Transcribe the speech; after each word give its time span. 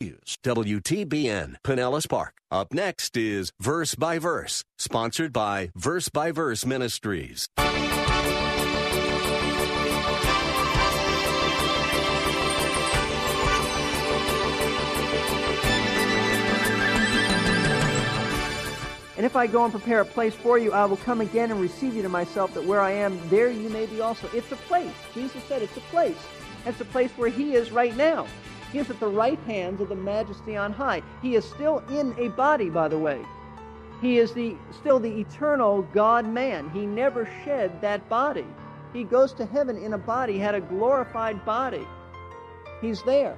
WTBN 0.00 1.56
Pinellas 1.62 2.08
Park. 2.08 2.32
Up 2.50 2.72
next 2.72 3.18
is 3.18 3.52
Verse 3.60 3.94
by 3.94 4.18
Verse, 4.18 4.64
sponsored 4.78 5.30
by 5.30 5.70
Verse 5.74 6.08
by 6.08 6.32
Verse 6.32 6.64
Ministries. 6.64 7.46
And 19.18 19.26
if 19.26 19.36
I 19.36 19.46
go 19.46 19.64
and 19.64 19.70
prepare 19.70 20.00
a 20.00 20.06
place 20.06 20.34
for 20.34 20.56
you, 20.56 20.72
I 20.72 20.86
will 20.86 20.96
come 20.96 21.20
again 21.20 21.50
and 21.50 21.60
receive 21.60 21.94
you 21.94 22.00
to 22.00 22.08
myself, 22.08 22.54
that 22.54 22.64
where 22.64 22.80
I 22.80 22.92
am, 22.92 23.20
there 23.28 23.50
you 23.50 23.68
may 23.68 23.84
be 23.84 24.00
also. 24.00 24.30
It's 24.32 24.50
a 24.50 24.56
place. 24.56 24.94
Jesus 25.12 25.44
said 25.44 25.60
it's 25.60 25.76
a 25.76 25.80
place. 25.80 26.16
It's 26.64 26.80
a 26.80 26.86
place 26.86 27.10
where 27.18 27.28
He 27.28 27.52
is 27.52 27.70
right 27.70 27.94
now. 27.94 28.26
He 28.72 28.78
is 28.78 28.90
at 28.90 29.00
the 29.00 29.08
right 29.08 29.38
hands 29.40 29.80
of 29.80 29.88
the 29.88 29.96
majesty 29.96 30.56
on 30.56 30.72
high. 30.72 31.02
He 31.22 31.34
is 31.34 31.44
still 31.44 31.78
in 31.90 32.14
a 32.18 32.28
body, 32.28 32.70
by 32.70 32.88
the 32.88 32.98
way. 32.98 33.24
He 34.00 34.18
is 34.18 34.32
the, 34.32 34.56
still 34.72 34.98
the 34.98 35.20
eternal 35.20 35.82
God 35.92 36.26
man. 36.26 36.70
He 36.70 36.86
never 36.86 37.28
shed 37.44 37.80
that 37.82 38.08
body. 38.08 38.46
He 38.92 39.04
goes 39.04 39.32
to 39.34 39.46
heaven 39.46 39.76
in 39.76 39.92
a 39.92 39.98
body, 39.98 40.38
had 40.38 40.54
a 40.54 40.60
glorified 40.60 41.44
body. 41.44 41.86
He's 42.80 43.02
there. 43.02 43.36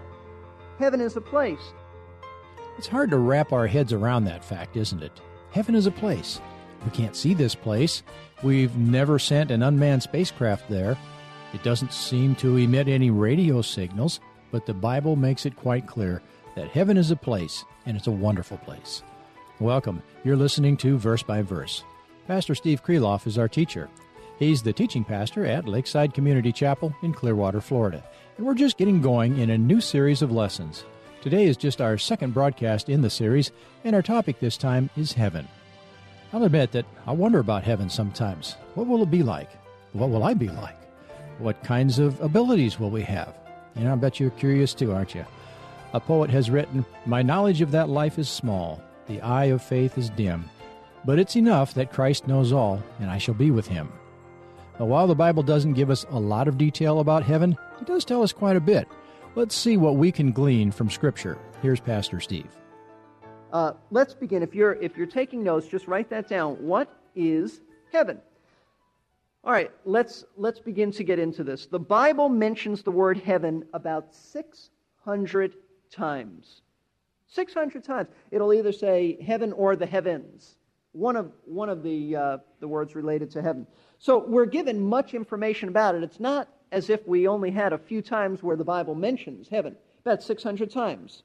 Heaven 0.78 1.00
is 1.00 1.16
a 1.16 1.20
place. 1.20 1.72
It's 2.78 2.86
hard 2.86 3.10
to 3.10 3.18
wrap 3.18 3.52
our 3.52 3.66
heads 3.66 3.92
around 3.92 4.24
that 4.24 4.44
fact, 4.44 4.76
isn't 4.76 5.02
it? 5.02 5.20
Heaven 5.50 5.74
is 5.74 5.86
a 5.86 5.90
place. 5.90 6.40
We 6.84 6.90
can't 6.90 7.16
see 7.16 7.34
this 7.34 7.54
place. 7.54 8.02
We've 8.42 8.76
never 8.76 9.18
sent 9.18 9.50
an 9.50 9.62
unmanned 9.62 10.02
spacecraft 10.02 10.68
there. 10.68 10.96
It 11.52 11.62
doesn't 11.62 11.92
seem 11.92 12.34
to 12.36 12.56
emit 12.56 12.88
any 12.88 13.10
radio 13.10 13.60
signals, 13.62 14.20
but 14.52 14.66
the 14.66 14.74
Bible 14.74 15.16
makes 15.16 15.44
it 15.44 15.56
quite 15.56 15.88
clear 15.88 16.22
that 16.54 16.68
heaven 16.68 16.96
is 16.96 17.10
a 17.10 17.16
place, 17.16 17.64
and 17.86 17.96
it's 17.96 18.06
a 18.06 18.12
wonderful 18.12 18.58
place. 18.58 19.02
Welcome. 19.58 20.02
You're 20.22 20.36
listening 20.36 20.76
to 20.78 20.98
Verse 20.98 21.22
by 21.22 21.42
Verse. 21.42 21.82
Pastor 22.28 22.54
Steve 22.54 22.84
Kreloff 22.84 23.26
is 23.26 23.38
our 23.38 23.48
teacher. 23.48 23.88
He's 24.38 24.62
the 24.62 24.72
teaching 24.72 25.04
pastor 25.04 25.46
at 25.46 25.66
Lakeside 25.66 26.14
Community 26.14 26.52
Chapel 26.52 26.94
in 27.02 27.12
Clearwater, 27.12 27.60
Florida. 27.60 28.04
And 28.36 28.46
we're 28.46 28.54
just 28.54 28.76
getting 28.76 29.00
going 29.00 29.38
in 29.38 29.50
a 29.50 29.58
new 29.58 29.80
series 29.80 30.22
of 30.22 30.30
lessons. 30.30 30.84
Today 31.22 31.46
is 31.46 31.56
just 31.56 31.80
our 31.80 31.96
second 31.96 32.34
broadcast 32.34 32.88
in 32.88 33.02
the 33.02 33.10
series, 33.10 33.52
and 33.84 33.94
our 33.94 34.02
topic 34.02 34.40
this 34.40 34.56
time 34.56 34.90
is 34.96 35.12
heaven. 35.12 35.48
I'll 36.32 36.44
admit 36.44 36.72
that 36.72 36.86
I 37.06 37.12
wonder 37.12 37.38
about 37.38 37.62
heaven 37.62 37.88
sometimes. 37.88 38.56
What 38.74 38.86
will 38.86 39.02
it 39.02 39.10
be 39.10 39.22
like? 39.22 39.50
What 39.92 40.10
will 40.10 40.24
I 40.24 40.34
be 40.34 40.48
like? 40.48 40.76
What 41.38 41.62
kinds 41.62 41.98
of 41.98 42.20
abilities 42.20 42.80
will 42.80 42.90
we 42.90 43.02
have? 43.02 43.34
And 43.74 43.88
I 43.88 43.94
bet 43.94 44.20
you're 44.20 44.30
curious 44.30 44.74
too, 44.74 44.92
aren't 44.92 45.14
you? 45.14 45.24
A 45.94 46.00
poet 46.00 46.30
has 46.30 46.50
written, 46.50 46.84
My 47.06 47.22
knowledge 47.22 47.60
of 47.60 47.70
that 47.72 47.88
life 47.88 48.18
is 48.18 48.28
small, 48.28 48.82
the 49.06 49.20
eye 49.20 49.46
of 49.46 49.62
faith 49.62 49.98
is 49.98 50.10
dim, 50.10 50.44
but 51.04 51.18
it's 51.18 51.36
enough 51.36 51.74
that 51.74 51.92
Christ 51.92 52.26
knows 52.26 52.52
all, 52.52 52.82
and 53.00 53.10
I 53.10 53.18
shall 53.18 53.34
be 53.34 53.50
with 53.50 53.66
him. 53.66 53.92
Now, 54.78 54.86
while 54.86 55.06
the 55.06 55.14
Bible 55.14 55.42
doesn't 55.42 55.74
give 55.74 55.90
us 55.90 56.06
a 56.10 56.18
lot 56.18 56.48
of 56.48 56.56
detail 56.56 57.00
about 57.00 57.24
heaven, 57.24 57.56
it 57.80 57.86
does 57.86 58.04
tell 58.04 58.22
us 58.22 58.32
quite 58.32 58.56
a 58.56 58.60
bit. 58.60 58.88
Let's 59.34 59.54
see 59.54 59.76
what 59.76 59.96
we 59.96 60.12
can 60.12 60.32
glean 60.32 60.70
from 60.70 60.90
Scripture. 60.90 61.38
Here's 61.60 61.80
Pastor 61.80 62.20
Steve. 62.20 62.48
Uh, 63.52 63.74
let's 63.90 64.14
begin. 64.14 64.42
If 64.42 64.54
you're 64.54 64.74
if 64.74 64.96
you're 64.96 65.06
taking 65.06 65.42
notes, 65.42 65.66
just 65.66 65.86
write 65.86 66.08
that 66.10 66.28
down. 66.28 66.54
What 66.54 66.88
is 67.14 67.60
heaven? 67.92 68.18
All 69.44 69.52
right, 69.52 69.70
let's 69.84 70.24
let's 70.36 70.60
begin 70.60 70.92
to 70.92 71.02
get 71.02 71.18
into 71.18 71.42
this. 71.42 71.66
The 71.66 71.78
Bible 71.78 72.28
mentions 72.28 72.82
the 72.82 72.92
word 72.92 73.18
heaven 73.18 73.64
about 73.74 74.14
600 74.14 75.54
times. 75.90 76.62
600 77.26 77.82
times. 77.82 78.08
It'll 78.30 78.52
either 78.52 78.72
say 78.72 79.18
heaven 79.20 79.52
or 79.52 79.74
the 79.74 79.86
heavens. 79.86 80.56
One 80.92 81.16
of 81.16 81.32
one 81.44 81.68
of 81.68 81.82
the 81.82 82.14
uh, 82.14 82.38
the 82.60 82.68
words 82.68 82.94
related 82.94 83.30
to 83.32 83.42
heaven. 83.42 83.66
So 83.98 84.24
we're 84.24 84.46
given 84.46 84.80
much 84.80 85.12
information 85.12 85.68
about 85.68 85.96
it. 85.96 86.04
It's 86.04 86.20
not 86.20 86.48
as 86.70 86.88
if 86.88 87.06
we 87.06 87.26
only 87.26 87.50
had 87.50 87.72
a 87.72 87.78
few 87.78 88.00
times 88.00 88.42
where 88.42 88.56
the 88.56 88.64
Bible 88.64 88.94
mentions 88.94 89.48
heaven, 89.48 89.76
about 90.00 90.22
600 90.22 90.70
times. 90.70 91.22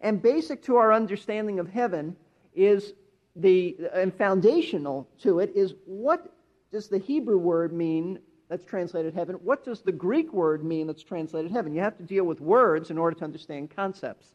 And 0.00 0.22
basic 0.22 0.62
to 0.64 0.76
our 0.76 0.92
understanding 0.92 1.58
of 1.58 1.68
heaven 1.68 2.16
is 2.54 2.94
the, 3.36 3.76
and 3.92 4.14
foundational 4.14 5.08
to 5.20 5.40
it 5.40 5.52
is 5.54 5.74
what 5.86 6.32
does 6.74 6.88
the 6.88 6.98
Hebrew 6.98 7.38
word 7.38 7.72
mean 7.72 8.18
that's 8.48 8.64
translated 8.64 9.14
heaven? 9.14 9.36
What 9.36 9.64
does 9.64 9.82
the 9.82 9.92
Greek 9.92 10.32
word 10.32 10.64
mean 10.64 10.88
that's 10.88 11.04
translated 11.04 11.52
heaven? 11.52 11.72
You 11.72 11.80
have 11.80 11.96
to 11.98 12.02
deal 12.02 12.24
with 12.24 12.40
words 12.40 12.90
in 12.90 12.98
order 12.98 13.16
to 13.16 13.24
understand 13.24 13.70
concepts. 13.74 14.34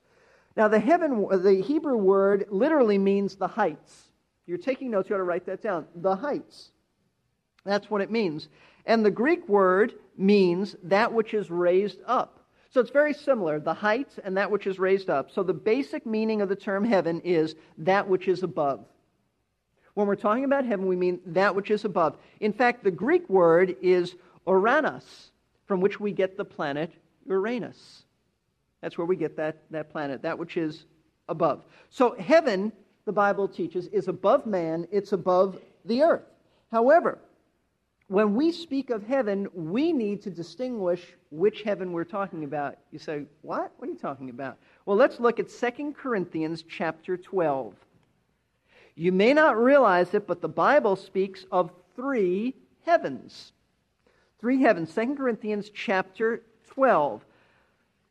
Now, 0.55 0.69
the 0.69 0.79
heaven, 0.79 1.27
the 1.43 1.61
Hebrew 1.61 1.97
word 1.97 2.45
literally 2.49 2.97
means 2.97 3.35
the 3.35 3.49
heights. 3.49 4.05
If 4.43 4.47
you're 4.47 4.57
taking 4.57 4.89
notes, 4.89 5.09
you 5.09 5.15
ought 5.15 5.19
to 5.19 5.25
write 5.25 5.47
that 5.47 5.61
down. 5.61 5.85
The 5.95 6.15
heights. 6.15 6.71
That's 7.65 7.89
what 7.89 8.01
it 8.01 8.09
means. 8.09 8.47
And 8.85 9.05
the 9.05 9.11
Greek 9.11 9.47
word 9.49 9.95
means 10.17 10.77
that 10.83 11.11
which 11.11 11.33
is 11.33 11.51
raised 11.51 11.99
up. 12.07 12.47
So 12.69 12.79
it's 12.79 12.89
very 12.89 13.13
similar, 13.13 13.59
the 13.59 13.73
heights 13.73 14.17
and 14.23 14.37
that 14.37 14.49
which 14.49 14.65
is 14.65 14.79
raised 14.79 15.09
up. 15.09 15.29
So 15.31 15.43
the 15.43 15.53
basic 15.53 16.05
meaning 16.05 16.41
of 16.41 16.47
the 16.47 16.55
term 16.55 16.85
heaven 16.85 17.19
is 17.25 17.55
that 17.79 18.07
which 18.07 18.29
is 18.29 18.43
above. 18.43 18.85
When 19.99 20.07
we're 20.07 20.15
talking 20.15 20.45
about 20.45 20.63
heaven, 20.63 20.87
we 20.87 20.95
mean 20.95 21.19
that 21.25 21.53
which 21.53 21.69
is 21.69 21.83
above. 21.83 22.15
In 22.39 22.53
fact, 22.53 22.85
the 22.85 22.89
Greek 22.89 23.29
word 23.29 23.75
is 23.81 24.15
Uranus, 24.47 25.31
from 25.65 25.81
which 25.81 25.99
we 25.99 26.13
get 26.13 26.37
the 26.37 26.45
planet 26.45 26.93
Uranus. 27.27 28.05
That's 28.79 28.97
where 28.97 29.05
we 29.05 29.17
get 29.17 29.35
that, 29.35 29.57
that 29.71 29.89
planet, 29.89 30.21
that 30.21 30.39
which 30.39 30.55
is 30.55 30.85
above. 31.27 31.65
So 31.89 32.15
heaven, 32.17 32.71
the 33.03 33.11
Bible 33.11 33.49
teaches, 33.49 33.87
is 33.87 34.07
above 34.07 34.45
man, 34.45 34.87
it's 34.89 35.11
above 35.11 35.59
the 35.83 36.03
earth. 36.03 36.23
However, 36.71 37.19
when 38.07 38.35
we 38.35 38.53
speak 38.53 38.91
of 38.91 39.03
heaven, 39.03 39.49
we 39.53 39.91
need 39.91 40.21
to 40.21 40.29
distinguish 40.29 41.13
which 41.29 41.63
heaven 41.63 41.91
we're 41.91 42.05
talking 42.05 42.45
about. 42.45 42.77
You 42.93 42.99
say, 42.99 43.25
what? 43.41 43.73
What 43.75 43.89
are 43.89 43.91
you 43.91 43.99
talking 43.99 44.29
about? 44.29 44.59
Well, 44.85 44.95
let's 44.95 45.19
look 45.19 45.41
at 45.41 45.49
2 45.49 45.93
Corinthians 45.97 46.63
chapter 46.63 47.17
12. 47.17 47.73
You 48.99 49.13
may 49.13 49.33
not 49.33 49.57
realize 49.57 50.13
it, 50.13 50.27
but 50.27 50.41
the 50.41 50.49
Bible 50.49 50.97
speaks 50.97 51.45
of 51.53 51.71
three 51.95 52.53
heavens. 52.85 53.53
Three 54.41 54.61
heavens. 54.61 54.93
2 54.93 55.15
Corinthians 55.15 55.69
chapter 55.73 56.43
12. 56.71 57.23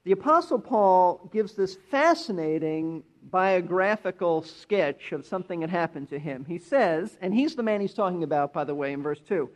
The 0.05 0.13
Apostle 0.13 0.59
Paul 0.59 1.29
gives 1.31 1.53
this 1.53 1.77
fascinating 1.91 3.03
biographical 3.31 4.41
sketch 4.41 5.13
of 5.13 5.27
something 5.27 5.61
that 5.61 5.69
happened 5.69 6.09
to 6.09 6.19
him. 6.19 6.47
He 6.47 6.57
says, 6.57 7.19
and 7.21 7.35
he's 7.35 7.55
the 7.55 7.63
man 7.63 7.83
he's 7.83 7.93
talking 7.93 8.23
about, 8.23 8.55
by 8.55 8.65
the 8.65 8.75
way, 8.75 8.95
in 8.95 9.03
verse 9.03 9.21
2. 9.29 9.51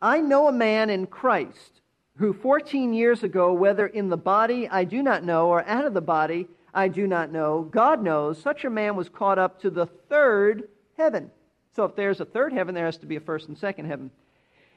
I 0.00 0.20
know 0.20 0.48
a 0.48 0.52
man 0.52 0.90
in 0.90 1.06
Christ 1.06 1.80
who 2.16 2.32
14 2.32 2.92
years 2.92 3.22
ago, 3.22 3.52
whether 3.52 3.86
in 3.86 4.08
the 4.08 4.16
body 4.16 4.68
I 4.68 4.82
do 4.82 5.00
not 5.00 5.22
know, 5.22 5.46
or 5.46 5.64
out 5.64 5.84
of 5.84 5.94
the 5.94 6.00
body 6.00 6.48
I 6.74 6.88
do 6.88 7.06
not 7.06 7.30
know, 7.30 7.68
God 7.70 8.02
knows, 8.02 8.40
such 8.40 8.64
a 8.64 8.70
man 8.70 8.96
was 8.96 9.08
caught 9.08 9.38
up 9.38 9.60
to 9.60 9.70
the 9.70 9.86
third 9.86 10.68
heaven. 11.02 11.30
So 11.74 11.84
if 11.84 11.96
there's 11.96 12.20
a 12.20 12.24
third 12.24 12.52
heaven, 12.52 12.74
there 12.74 12.84
has 12.84 12.98
to 12.98 13.06
be 13.06 13.16
a 13.16 13.20
first 13.20 13.48
and 13.48 13.58
second 13.58 13.86
heaven. 13.86 14.10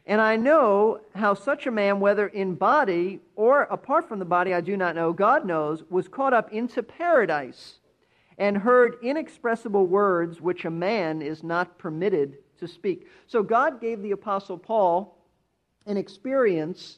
And 0.07 0.19
I 0.19 0.36
know 0.36 1.01
how 1.13 1.36
such 1.36 1.68
a 1.68 1.72
man, 1.72 2.00
whether 2.00 2.27
in 2.27 2.56
body 2.56 3.19
or 3.36 3.63
apart 3.63 4.07
from 4.07 4.19
the 4.19 4.25
body, 4.25 4.54
I 4.54 4.62
do 4.62 4.75
not 4.75 4.95
know, 4.95 5.13
God 5.13 5.45
knows, 5.45 5.83
was 5.89 6.07
caught 6.07 6.33
up 6.33 6.51
into 6.51 6.81
paradise 6.81 7.75
and 8.38 8.57
heard 8.57 8.98
inexpressible 9.04 9.86
words 9.86 10.42
which 10.42 10.66
a 10.66 10.69
man 10.69 11.22
is 11.22 11.44
not 11.44 11.77
permitted 11.77 12.38
to 12.60 12.68
speak. 12.68 13.07
So 13.27 13.44
God 13.44 13.80
gave 13.80 14.01
the 14.01 14.12
Apostle 14.12 14.57
Paul 14.57 15.16
an 15.86 15.98
experience, 15.98 16.98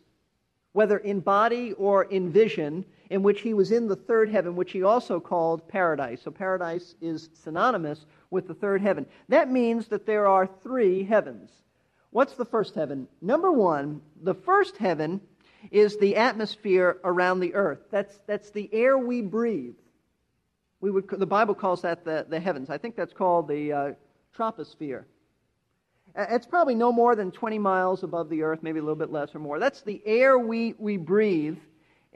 whether 0.72 0.98
in 0.98 1.20
body 1.20 1.74
or 1.74 2.06
in 2.06 2.32
vision, 2.32 2.86
in 3.10 3.24
which 3.24 3.42
he 3.42 3.54
was 3.54 3.72
in 3.72 3.88
the 3.88 3.96
third 3.96 4.30
heaven, 4.30 4.56
which 4.56 4.72
he 4.72 4.84
also 4.84 5.20
called 5.20 5.68
paradise. 5.68 6.22
So 6.24 6.32
paradise 6.32 6.96
is 7.02 7.30
synonymous 7.34 8.06
with 8.30 8.48
the 8.48 8.54
third 8.54 8.82
heaven. 8.82 9.06
That 9.30 9.52
means 9.52 9.88
that 9.88 10.06
there 10.06 10.28
are 10.28 10.48
three 10.64 11.04
heavens. 11.04 11.52
What's 12.12 12.34
the 12.34 12.46
first 12.46 12.76
heaven? 12.76 13.08
Number 13.22 13.52
one, 13.52 14.02
the 14.22 14.34
first 14.34 14.78
heaven 14.78 15.22
is 15.72 15.98
the 15.98 16.16
atmosphere 16.16 16.98
around 17.04 17.40
the 17.40 17.54
earth. 17.54 17.80
That's, 17.92 18.20
that's 18.28 18.52
the 18.52 18.70
air 18.74 18.98
we 18.98 19.22
breathe. 19.22 19.76
We 20.80 20.92
would, 20.92 21.10
the 21.10 21.26
Bible 21.26 21.56
calls 21.56 21.82
that 21.82 22.06
the, 22.06 22.26
the 22.30 22.40
heavens. 22.40 22.70
I 22.70 22.78
think 22.78 22.96
that's 22.96 23.14
called 23.14 23.48
the 23.48 23.74
uh, 23.74 23.92
troposphere. 24.38 25.06
It's 26.16 26.48
probably 26.48 26.76
no 26.76 26.92
more 26.92 27.16
than 27.16 27.32
20 27.32 27.60
miles 27.60 28.04
above 28.04 28.30
the 28.30 28.42
earth, 28.44 28.64
maybe 28.64 28.80
a 28.80 28.82
little 28.82 28.96
bit 28.96 29.12
less 29.12 29.36
or 29.36 29.40
more. 29.40 29.60
That's 29.60 29.82
the 29.82 30.02
air 30.06 30.40
we, 30.40 30.74
we 30.80 30.98
breathe, 30.98 31.58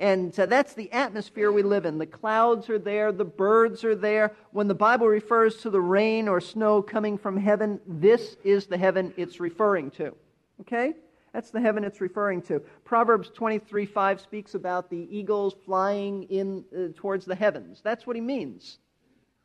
and 0.01 0.37
uh, 0.39 0.47
that's 0.47 0.73
the 0.73 0.91
atmosphere 0.91 1.51
we 1.51 1.61
live 1.61 1.85
in. 1.85 1.99
The 1.99 2.07
clouds 2.07 2.71
are 2.71 2.79
there, 2.79 3.11
the 3.11 3.23
birds 3.23 3.83
are 3.83 3.93
there. 3.93 4.33
When 4.49 4.67
the 4.67 4.73
Bible 4.73 5.07
refers 5.07 5.57
to 5.57 5.69
the 5.69 5.79
rain 5.79 6.27
or 6.27 6.41
snow 6.41 6.81
coming 6.81 7.19
from 7.19 7.37
heaven, 7.37 7.79
this 7.85 8.35
is 8.43 8.65
the 8.65 8.79
heaven 8.79 9.13
it's 9.15 9.39
referring 9.39 9.91
to. 9.91 10.15
Okay? 10.59 10.95
That's 11.33 11.51
the 11.51 11.61
heaven 11.61 11.83
it's 11.83 12.01
referring 12.01 12.41
to. 12.43 12.61
Proverbs 12.83 13.29
23 13.29 13.85
5 13.85 14.19
speaks 14.19 14.55
about 14.55 14.89
the 14.89 15.07
eagles 15.15 15.55
flying 15.65 16.23
in 16.23 16.65
uh, 16.75 16.87
towards 16.95 17.23
the 17.25 17.35
heavens. 17.35 17.79
That's 17.83 18.07
what 18.07 18.15
he 18.15 18.21
means. 18.23 18.79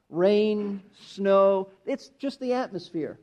Rain, 0.08 0.82
snow, 0.98 1.68
it's 1.84 2.08
just 2.18 2.40
the 2.40 2.54
atmosphere. 2.54 3.18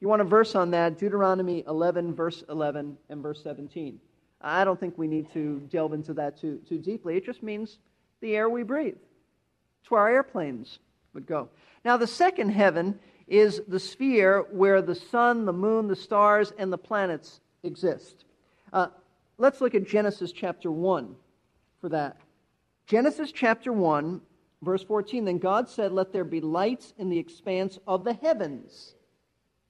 You 0.00 0.08
want 0.08 0.22
a 0.22 0.24
verse 0.24 0.56
on 0.56 0.72
that, 0.72 0.98
Deuteronomy 0.98 1.62
11, 1.68 2.16
verse 2.16 2.42
11 2.48 2.98
and 3.08 3.22
verse 3.22 3.44
17. 3.44 4.00
I 4.44 4.64
don't 4.64 4.78
think 4.78 4.98
we 4.98 5.06
need 5.06 5.32
to 5.32 5.60
delve 5.70 5.94
into 5.94 6.12
that 6.14 6.38
too, 6.38 6.60
too 6.68 6.78
deeply. 6.78 7.16
It 7.16 7.24
just 7.24 7.42
means 7.42 7.78
the 8.20 8.36
air 8.36 8.50
we 8.50 8.62
breathe. 8.62 8.98
It's 9.80 9.90
where 9.90 10.02
our 10.02 10.12
airplanes 10.12 10.78
would 11.14 11.26
go. 11.26 11.48
Now, 11.82 11.96
the 11.96 12.06
second 12.06 12.50
heaven 12.50 12.98
is 13.26 13.62
the 13.66 13.80
sphere 13.80 14.44
where 14.50 14.82
the 14.82 14.94
sun, 14.94 15.46
the 15.46 15.52
moon, 15.52 15.88
the 15.88 15.96
stars, 15.96 16.52
and 16.58 16.70
the 16.70 16.78
planets 16.78 17.40
exist. 17.62 18.26
Uh, 18.70 18.88
let's 19.38 19.62
look 19.62 19.74
at 19.74 19.86
Genesis 19.86 20.30
chapter 20.30 20.70
1 20.70 21.14
for 21.80 21.88
that. 21.88 22.18
Genesis 22.86 23.32
chapter 23.32 23.72
1, 23.72 24.20
verse 24.60 24.82
14 24.82 25.24
Then 25.24 25.38
God 25.38 25.70
said, 25.70 25.90
Let 25.90 26.12
there 26.12 26.24
be 26.24 26.42
lights 26.42 26.92
in 26.98 27.08
the 27.08 27.18
expanse 27.18 27.78
of 27.86 28.04
the 28.04 28.12
heavens. 28.12 28.94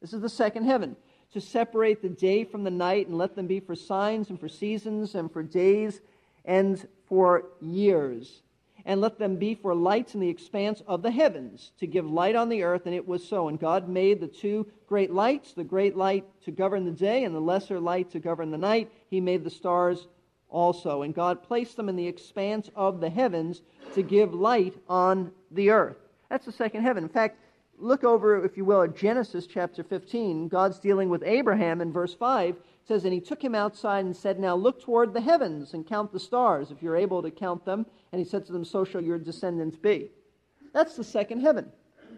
This 0.01 0.13
is 0.13 0.21
the 0.21 0.29
second 0.29 0.65
heaven. 0.65 0.97
To 1.35 1.41
separate 1.41 2.01
the 2.01 2.09
day 2.09 2.45
from 2.45 2.65
the 2.65 2.71
night 2.71 3.07
and 3.07 3.19
let 3.19 3.37
them 3.37 3.47
be 3.47 3.61
for 3.61 3.77
signs 3.77 4.31
and 4.31 4.41
for 4.41 4.49
seasons 4.49 5.15
and 5.15 5.31
for 5.31 5.43
days 5.43 6.01
and 6.45 6.87
for 7.07 7.45
years 7.61 8.43
and 8.85 9.01
let 9.01 9.19
them 9.19 9.37
be 9.37 9.55
for 9.55 9.75
lights 9.75 10.15
in 10.15 10.21
the 10.21 10.29
expanse 10.29 10.83
of 10.87 11.03
the 11.03 11.11
heavens, 11.11 11.73
to 11.79 11.87
give 11.87 12.07
light 12.07 12.37
on 12.37 12.49
the 12.49 12.63
earth. 12.63 12.83
And 12.87 12.95
it 12.95 13.07
was 13.07 13.27
so. 13.27 13.49
And 13.49 13.59
God 13.59 13.89
made 13.89 14.21
the 14.21 14.27
two 14.27 14.67
great 14.87 15.11
lights, 15.11 15.55
the 15.55 15.65
great 15.65 15.97
light 15.97 16.25
to 16.45 16.51
govern 16.51 16.85
the 16.85 16.91
day, 16.91 17.25
and 17.25 17.35
the 17.35 17.41
lesser 17.41 17.81
light 17.81 18.11
to 18.11 18.21
govern 18.21 18.51
the 18.51 18.59
night. 18.59 18.91
He 19.09 19.21
made 19.21 19.43
the 19.43 19.51
stars 19.51 20.07
also. 20.49 21.03
And 21.03 21.15
God 21.15 21.43
placed 21.43 21.77
them 21.77 21.89
in 21.89 21.97
the 21.97 22.07
expanse 22.07 22.71
of 22.77 23.01
the 23.01 23.11
heavens 23.11 23.63
to 23.95 24.03
give 24.03 24.35
light 24.35 24.75
on 24.89 25.33
the 25.51 25.71
earth. 25.71 25.97
That's 26.29 26.47
the 26.47 26.53
second 26.53 26.83
heaven. 26.83 27.05
In 27.05 27.11
fact, 27.11 27.39
look 27.79 28.05
over, 28.05 28.45
if 28.45 28.57
you 28.57 28.65
will, 28.65 28.83
at 28.83 28.97
Genesis 28.97 29.47
chapter 29.47 29.83
15. 29.83 30.49
God's 30.49 30.79
dealing 30.79 31.09
with 31.09 31.23
Abraham 31.25 31.81
in 31.81 31.93
verse 31.93 32.15
5 32.15 32.55
It 32.55 32.63
says, 32.87 33.05
And 33.05 33.13
he 33.13 33.21
took 33.21 33.43
him 33.43 33.55
outside 33.55 34.05
and 34.05 34.17
said, 34.17 34.39
Now 34.39 34.55
look 34.55 34.81
toward 34.81 35.13
the 35.13 35.21
heavens 35.21 35.75
and 35.75 35.87
count 35.87 36.13
the 36.13 36.21
stars, 36.21 36.71
if 36.71 36.83
you're 36.83 36.97
able 36.97 37.23
to 37.23 37.31
count 37.31 37.65
them. 37.65 37.87
And 38.13 38.19
he 38.19 38.25
said 38.29 38.47
to 38.47 38.53
them, 38.53 38.65
So 38.65 38.85
shall 38.85 39.03
your 39.03 39.19
descendants 39.19 39.77
be. 39.77 40.11
That's 40.73 40.97
the 40.97 41.05
second 41.05 41.41
heaven. 41.41 41.71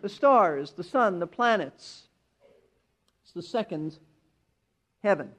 The 0.02 0.08
stars, 0.08 0.72
the 0.72 0.84
sun, 0.84 1.18
the 1.18 1.26
planets. 1.26 2.08
It's 3.22 3.32
the 3.32 3.42
second 3.42 3.98
heaven. 5.02 5.30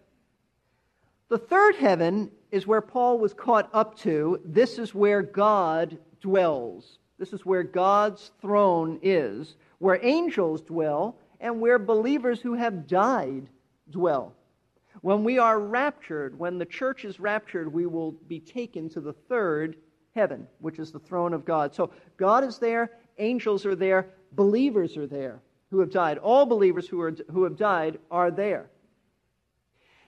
The 1.29 1.37
third 1.37 1.75
heaven 1.75 2.31
is 2.51 2.65
where 2.65 2.81
Paul 2.81 3.19
was 3.19 3.33
caught 3.33 3.69
up 3.73 3.97
to. 3.99 4.39
This 4.45 4.79
is 4.79 4.95
where 4.95 5.21
God 5.21 5.97
dwells. 6.21 6.99
This 7.19 7.33
is 7.33 7.45
where 7.45 7.63
God's 7.63 8.31
throne 8.41 8.99
is, 9.01 9.55
where 9.79 9.99
angels 10.03 10.61
dwell, 10.61 11.17
and 11.39 11.61
where 11.61 11.77
believers 11.79 12.41
who 12.41 12.53
have 12.53 12.87
died 12.87 13.47
dwell. 13.89 14.33
When 15.01 15.23
we 15.23 15.37
are 15.37 15.59
raptured, 15.59 16.37
when 16.37 16.57
the 16.57 16.65
church 16.65 17.05
is 17.05 17.19
raptured, 17.19 17.71
we 17.71 17.85
will 17.85 18.13
be 18.27 18.39
taken 18.39 18.89
to 18.89 19.01
the 19.01 19.13
third 19.13 19.77
heaven, 20.15 20.47
which 20.59 20.79
is 20.79 20.91
the 20.91 20.99
throne 20.99 21.33
of 21.33 21.45
God. 21.45 21.75
So 21.75 21.91
God 22.17 22.43
is 22.43 22.57
there, 22.57 22.91
angels 23.19 23.65
are 23.65 23.75
there, 23.75 24.09
believers 24.31 24.97
are 24.97 25.05
there 25.05 25.41
who 25.69 25.79
have 25.79 25.91
died. 25.91 26.17
All 26.17 26.45
believers 26.45 26.87
who, 26.87 26.99
are, 27.01 27.15
who 27.31 27.43
have 27.43 27.57
died 27.57 27.99
are 28.09 28.31
there. 28.31 28.69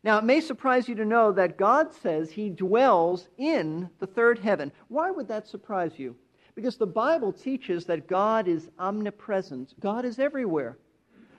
Now, 0.01 0.17
it 0.17 0.23
may 0.23 0.39
surprise 0.39 0.87
you 0.87 0.95
to 0.95 1.05
know 1.05 1.31
that 1.33 1.57
God 1.57 1.93
says 1.93 2.31
he 2.31 2.49
dwells 2.49 3.27
in 3.37 3.89
the 3.99 4.07
third 4.07 4.39
heaven. 4.39 4.71
Why 4.87 5.11
would 5.11 5.27
that 5.27 5.47
surprise 5.47 5.91
you? 5.97 6.15
Because 6.55 6.77
the 6.77 6.87
Bible 6.87 7.31
teaches 7.31 7.85
that 7.85 8.07
God 8.07 8.47
is 8.47 8.69
omnipresent, 8.79 9.79
God 9.79 10.05
is 10.05 10.19
everywhere. 10.19 10.77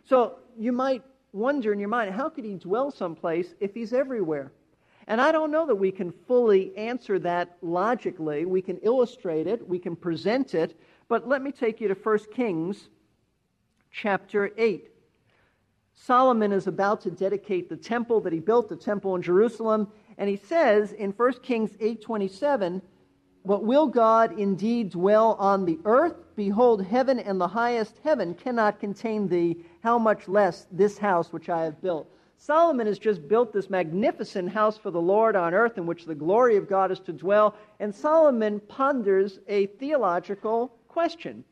So 0.04 0.38
you 0.58 0.72
might 0.72 1.02
wonder 1.32 1.72
in 1.72 1.78
your 1.78 1.88
mind, 1.88 2.14
how 2.14 2.28
could 2.28 2.44
he 2.44 2.54
dwell 2.54 2.90
someplace 2.90 3.54
if 3.60 3.74
he's 3.74 3.92
everywhere? 3.92 4.52
And 5.06 5.20
I 5.20 5.32
don't 5.32 5.50
know 5.50 5.66
that 5.66 5.74
we 5.74 5.90
can 5.90 6.12
fully 6.26 6.76
answer 6.76 7.18
that 7.20 7.56
logically. 7.62 8.44
We 8.44 8.62
can 8.62 8.78
illustrate 8.78 9.46
it, 9.46 9.66
we 9.66 9.78
can 9.78 9.96
present 9.96 10.54
it, 10.54 10.78
but 11.08 11.28
let 11.28 11.42
me 11.42 11.50
take 11.50 11.80
you 11.80 11.88
to 11.88 11.94
1 11.94 12.18
Kings 12.32 12.88
chapter 13.90 14.52
8. 14.56 14.90
Solomon 15.94 16.52
is 16.52 16.66
about 16.66 17.00
to 17.02 17.10
dedicate 17.10 17.68
the 17.68 17.76
temple 17.76 18.20
that 18.20 18.32
he 18.32 18.38
built, 18.38 18.68
the 18.68 18.76
temple 18.76 19.16
in 19.16 19.22
Jerusalem, 19.22 19.88
and 20.16 20.30
he 20.30 20.36
says 20.36 20.92
in 20.92 21.10
1 21.10 21.32
Kings 21.42 21.72
8:27, 21.80 22.80
"But 23.44 23.64
will 23.64 23.86
God 23.86 24.38
indeed 24.38 24.90
dwell 24.90 25.34
on 25.38 25.64
the 25.64 25.78
earth? 25.84 26.16
Behold, 26.36 26.84
heaven 26.84 27.18
and 27.18 27.40
the 27.40 27.48
highest 27.48 27.98
heaven 28.02 28.34
cannot 28.34 28.80
contain 28.80 29.28
thee, 29.28 29.64
how 29.80 29.98
much 29.98 30.28
less 30.28 30.66
this 30.70 30.98
house 30.98 31.32
which 31.32 31.48
I 31.48 31.64
have 31.64 31.80
built. 31.80 32.06
Solomon 32.36 32.86
has 32.86 32.98
just 32.98 33.28
built 33.28 33.52
this 33.52 33.68
magnificent 33.68 34.50
house 34.50 34.78
for 34.78 34.90
the 34.90 35.00
Lord 35.00 35.36
on 35.36 35.52
earth 35.52 35.76
in 35.76 35.84
which 35.84 36.06
the 36.06 36.14
glory 36.14 36.56
of 36.56 36.68
God 36.68 36.90
is 36.90 37.00
to 37.00 37.12
dwell. 37.12 37.54
And 37.78 37.94
Solomon 37.94 38.60
ponders 38.60 39.40
a 39.46 39.66
theological 39.66 40.74
question 40.88 41.44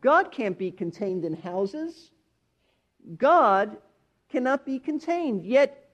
God 0.00 0.32
can't 0.32 0.56
be 0.56 0.70
contained 0.70 1.24
in 1.24 1.34
houses, 1.34 2.10
God 3.16 3.76
cannot 4.30 4.64
be 4.64 4.78
contained, 4.78 5.44
yet 5.44 5.90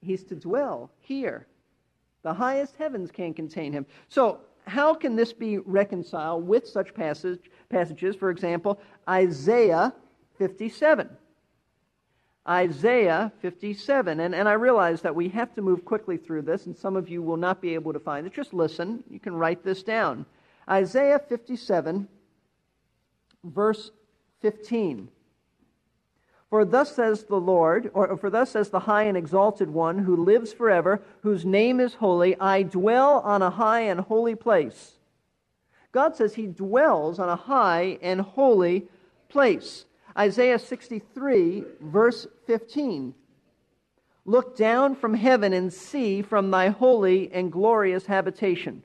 he's 0.00 0.24
to 0.24 0.34
dwell 0.34 0.90
here. 1.00 1.46
The 2.24 2.34
highest 2.34 2.74
heavens 2.76 3.10
can't 3.12 3.36
contain 3.36 3.72
him. 3.72 3.86
So, 4.08 4.40
how 4.66 4.94
can 4.94 5.14
this 5.14 5.32
be 5.32 5.58
reconciled 5.58 6.48
with 6.48 6.66
such 6.66 6.94
passage, 6.94 7.50
passages? 7.68 8.16
For 8.16 8.30
example, 8.30 8.80
Isaiah 9.06 9.94
57. 10.38 11.10
Isaiah 12.48 13.30
57. 13.40 14.20
And, 14.20 14.34
and 14.34 14.48
I 14.48 14.54
realize 14.54 15.02
that 15.02 15.14
we 15.14 15.28
have 15.28 15.54
to 15.54 15.62
move 15.62 15.84
quickly 15.84 16.16
through 16.16 16.42
this, 16.42 16.64
and 16.64 16.74
some 16.74 16.96
of 16.96 17.10
you 17.10 17.22
will 17.22 17.36
not 17.36 17.60
be 17.60 17.74
able 17.74 17.92
to 17.92 18.00
find 18.00 18.26
it. 18.26 18.32
Just 18.32 18.54
listen. 18.54 19.04
You 19.10 19.20
can 19.20 19.34
write 19.34 19.62
this 19.62 19.82
down. 19.82 20.24
Isaiah 20.68 21.18
57, 21.18 22.08
verse 23.44 23.90
15. 24.40 25.08
For 26.54 26.64
thus 26.64 26.94
says 26.94 27.24
the 27.24 27.40
Lord, 27.40 27.90
or 27.94 28.16
for 28.16 28.30
thus 28.30 28.50
says 28.50 28.70
the 28.70 28.78
high 28.78 29.02
and 29.02 29.16
exalted 29.16 29.70
one 29.70 29.98
who 29.98 30.14
lives 30.14 30.52
forever, 30.52 31.02
whose 31.24 31.44
name 31.44 31.80
is 31.80 31.94
holy, 31.94 32.38
I 32.38 32.62
dwell 32.62 33.18
on 33.24 33.42
a 33.42 33.50
high 33.50 33.80
and 33.80 33.98
holy 33.98 34.36
place. 34.36 34.92
God 35.90 36.14
says 36.14 36.36
he 36.36 36.46
dwells 36.46 37.18
on 37.18 37.28
a 37.28 37.34
high 37.34 37.98
and 38.00 38.20
holy 38.20 38.86
place. 39.28 39.86
Isaiah 40.16 40.60
63, 40.60 41.64
verse 41.80 42.28
15. 42.46 43.14
Look 44.24 44.56
down 44.56 44.94
from 44.94 45.14
heaven 45.14 45.52
and 45.52 45.72
see 45.72 46.22
from 46.22 46.52
thy 46.52 46.68
holy 46.68 47.32
and 47.32 47.50
glorious 47.50 48.06
habitation. 48.06 48.84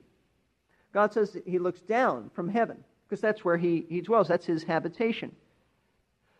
God 0.92 1.14
says 1.14 1.38
he 1.46 1.60
looks 1.60 1.82
down 1.82 2.32
from 2.34 2.50
heaven 2.50 2.84
because 3.08 3.22
that's 3.22 3.46
where 3.46 3.58
he, 3.58 3.86
he 3.90 4.02
dwells. 4.02 4.28
That's 4.28 4.48
his 4.48 4.64
habitation. 4.64 5.36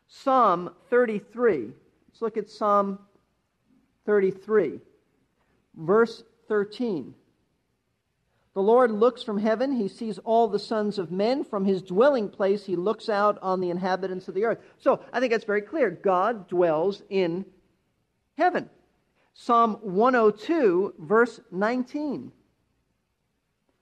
Psalm 0.10 0.72
33. 0.90 1.72
Let's 2.08 2.22
look 2.22 2.36
at 2.36 2.50
Psalm 2.50 3.00
33, 4.06 4.80
verse 5.76 6.24
13. 6.48 7.14
The 8.56 8.62
Lord 8.62 8.92
looks 8.92 9.22
from 9.22 9.38
heaven. 9.38 9.72
He 9.72 9.88
sees 9.88 10.18
all 10.18 10.48
the 10.48 10.60
sons 10.60 10.98
of 10.98 11.12
men. 11.12 11.44
From 11.44 11.64
his 11.64 11.84
dwelling 11.84 12.28
place, 12.28 12.66
he 12.66 12.76
looks 12.76 13.08
out 13.08 13.38
on 13.42 13.62
the 13.62 13.70
inhabitants 13.70 14.28
of 14.28 14.34
the 14.34 14.46
earth. 14.46 14.58
So 14.80 15.00
I 15.14 15.20
think 15.20 15.32
that's 15.32 15.46
very 15.46 15.62
clear. 15.62 15.92
God 15.92 16.48
dwells 16.48 17.04
in 17.10 17.46
heaven. 18.36 18.70
Psalm 19.36 19.78
102, 19.82 20.96
verse 20.98 21.40
19. 21.52 22.32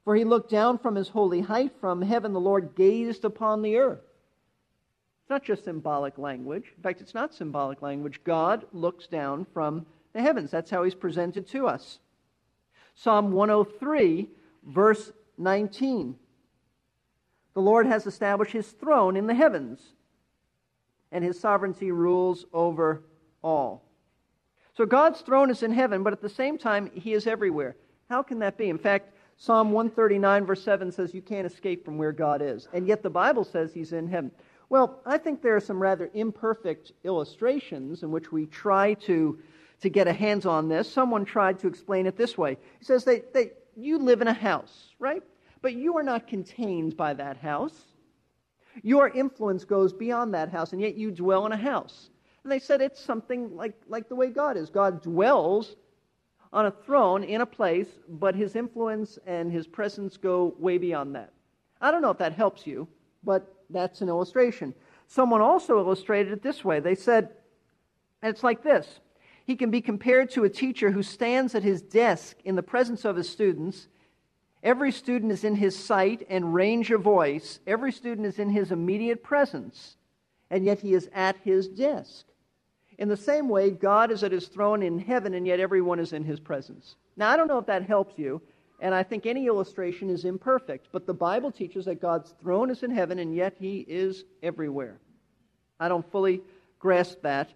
For 0.03 0.15
he 0.15 0.25
looked 0.25 0.51
down 0.51 0.77
from 0.77 0.95
his 0.95 1.07
holy 1.07 1.41
height. 1.41 1.71
From 1.79 2.01
heaven, 2.01 2.33
the 2.33 2.39
Lord 2.39 2.75
gazed 2.75 3.23
upon 3.23 3.61
the 3.61 3.77
earth. 3.77 4.06
It's 5.27 5.29
not 5.29 5.43
just 5.43 5.65
symbolic 5.65 6.17
language. 6.17 6.71
In 6.77 6.81
fact, 6.81 7.01
it's 7.01 7.13
not 7.13 7.33
symbolic 7.33 7.81
language. 7.81 8.21
God 8.23 8.63
looks 8.71 9.07
down 9.07 9.45
from 9.53 9.85
the 10.13 10.21
heavens. 10.21 10.51
That's 10.51 10.71
how 10.71 10.83
he's 10.83 10.95
presented 10.95 11.45
to 11.49 11.67
us. 11.67 11.99
Psalm 12.95 13.33
103, 13.33 14.29
verse 14.65 15.11
19. 15.37 16.15
The 17.55 17.59
Lord 17.59 17.87
has 17.87 18.07
established 18.07 18.53
his 18.53 18.69
throne 18.69 19.17
in 19.17 19.27
the 19.27 19.33
heavens, 19.33 19.81
and 21.11 21.25
his 21.25 21.37
sovereignty 21.37 21.91
rules 21.91 22.45
over 22.53 23.03
all. 23.43 23.83
So 24.77 24.85
God's 24.85 25.19
throne 25.19 25.49
is 25.49 25.61
in 25.61 25.73
heaven, 25.73 26.03
but 26.03 26.13
at 26.13 26.21
the 26.21 26.29
same 26.29 26.57
time, 26.57 26.89
he 26.93 27.11
is 27.11 27.27
everywhere. 27.27 27.75
How 28.09 28.23
can 28.23 28.39
that 28.39 28.57
be? 28.57 28.69
In 28.69 28.77
fact, 28.77 29.11
Psalm 29.35 29.73
139, 29.73 30.45
verse 30.45 30.63
7 30.63 30.89
says 30.89 31.13
you 31.13 31.21
can't 31.21 31.45
escape 31.45 31.83
from 31.83 31.97
where 31.97 32.13
God 32.13 32.41
is. 32.41 32.69
And 32.71 32.87
yet 32.87 33.03
the 33.03 33.09
Bible 33.09 33.43
says 33.43 33.73
he's 33.73 33.91
in 33.91 34.07
heaven. 34.07 34.31
Well, 34.69 34.99
I 35.05 35.17
think 35.17 35.41
there 35.41 35.55
are 35.55 35.61
some 35.61 35.81
rather 35.81 36.09
imperfect 36.13 36.91
illustrations 37.03 38.03
in 38.03 38.11
which 38.11 38.31
we 38.31 38.47
try 38.47 38.95
to, 38.95 39.39
to 39.81 39.89
get 39.89 40.07
a 40.07 40.13
hands 40.13 40.45
on 40.45 40.67
this. 40.67 40.91
Someone 40.91 41.23
tried 41.23 41.59
to 41.59 41.67
explain 41.67 42.05
it 42.05 42.17
this 42.17 42.37
way. 42.37 42.57
He 42.79 42.85
says 42.85 43.05
that, 43.05 43.33
that 43.33 43.57
you 43.77 43.97
live 43.97 44.21
in 44.21 44.27
a 44.27 44.33
house, 44.33 44.89
right? 44.99 45.23
But 45.61 45.73
you 45.73 45.97
are 45.97 46.03
not 46.03 46.27
contained 46.27 46.97
by 46.97 47.13
that 47.13 47.37
house. 47.37 47.79
Your 48.83 49.09
influence 49.09 49.63
goes 49.63 49.93
beyond 49.93 50.33
that 50.33 50.49
house, 50.49 50.73
and 50.73 50.81
yet 50.81 50.95
you 50.95 51.11
dwell 51.11 51.45
in 51.45 51.51
a 51.53 51.57
house. 51.57 52.09
And 52.43 52.51
they 52.51 52.59
said 52.59 52.81
it's 52.81 52.99
something 52.99 53.55
like, 53.55 53.73
like 53.87 54.09
the 54.09 54.15
way 54.15 54.29
God 54.29 54.57
is. 54.57 54.69
God 54.69 55.01
dwells 55.01 55.75
on 56.53 56.65
a 56.65 56.71
throne 56.71 57.23
in 57.23 57.41
a 57.41 57.45
place, 57.45 57.87
but 58.07 58.35
his 58.35 58.55
influence 58.55 59.17
and 59.25 59.51
his 59.51 59.65
presence 59.65 60.17
go 60.17 60.55
way 60.59 60.77
beyond 60.77 61.15
that. 61.15 61.33
I 61.81 61.91
don't 61.91 62.01
know 62.01 62.11
if 62.11 62.17
that 62.19 62.33
helps 62.33 62.67
you, 62.67 62.87
but 63.23 63.53
that's 63.69 64.01
an 64.01 64.09
illustration. 64.09 64.73
Someone 65.07 65.41
also 65.41 65.79
illustrated 65.79 66.33
it 66.33 66.43
this 66.43 66.63
way. 66.63 66.79
They 66.79 66.95
said, 66.95 67.29
and 68.21 68.33
it's 68.33 68.43
like 68.43 68.63
this 68.63 68.99
He 69.45 69.55
can 69.55 69.71
be 69.71 69.81
compared 69.81 70.29
to 70.31 70.43
a 70.43 70.49
teacher 70.49 70.91
who 70.91 71.03
stands 71.03 71.55
at 71.55 71.63
his 71.63 71.81
desk 71.81 72.37
in 72.43 72.55
the 72.55 72.63
presence 72.63 73.05
of 73.05 73.15
his 73.15 73.29
students. 73.29 73.87
Every 74.63 74.91
student 74.91 75.31
is 75.31 75.43
in 75.43 75.55
his 75.55 75.77
sight 75.77 76.25
and 76.29 76.53
range 76.53 76.91
of 76.91 77.01
voice, 77.01 77.59
every 77.67 77.91
student 77.91 78.25
is 78.27 78.39
in 78.39 78.49
his 78.49 78.71
immediate 78.71 79.23
presence, 79.23 79.95
and 80.49 80.65
yet 80.65 80.79
he 80.79 80.93
is 80.93 81.09
at 81.13 81.37
his 81.43 81.67
desk. 81.67 82.25
In 82.97 83.07
the 83.07 83.17
same 83.17 83.47
way, 83.47 83.69
God 83.69 84.11
is 84.11 84.23
at 84.23 84.31
his 84.31 84.47
throne 84.47 84.81
in 84.81 84.97
heaven, 84.97 85.35
and 85.35 85.45
yet 85.45 85.59
everyone 85.59 85.99
is 85.99 86.13
in 86.13 86.23
his 86.23 86.39
presence. 86.39 86.95
Now, 87.15 87.29
I 87.29 87.37
don't 87.37 87.47
know 87.47 87.59
if 87.59 87.67
that 87.67 87.83
helps 87.83 88.17
you, 88.17 88.41
and 88.79 88.93
I 88.93 89.03
think 89.03 89.25
any 89.25 89.47
illustration 89.47 90.09
is 90.09 90.25
imperfect, 90.25 90.89
but 90.91 91.07
the 91.07 91.13
Bible 91.13 91.51
teaches 91.51 91.85
that 91.85 92.01
God's 92.01 92.35
throne 92.41 92.69
is 92.69 92.83
in 92.83 92.91
heaven, 92.91 93.19
and 93.19 93.35
yet 93.35 93.55
he 93.59 93.79
is 93.87 94.23
everywhere. 94.43 94.99
I 95.79 95.87
don't 95.87 96.09
fully 96.11 96.41
grasp 96.79 97.21
that, 97.23 97.49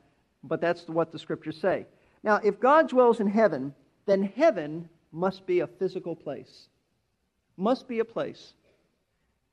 but 0.44 0.62
that's 0.62 0.88
what 0.88 1.12
the 1.12 1.20
scriptures 1.20 1.58
say. 1.60 1.86
Now, 2.24 2.40
if 2.44 2.60
God 2.60 2.90
dwells 2.90 3.20
in 3.20 3.28
heaven, 3.28 3.74
then 4.06 4.24
heaven 4.24 4.90
must 5.12 5.46
be 5.46 5.60
a 5.60 5.68
physical 5.68 6.16
place. 6.16 6.68
Must 7.58 7.88
be 7.88 8.00
a 8.00 8.06
place. 8.06 8.54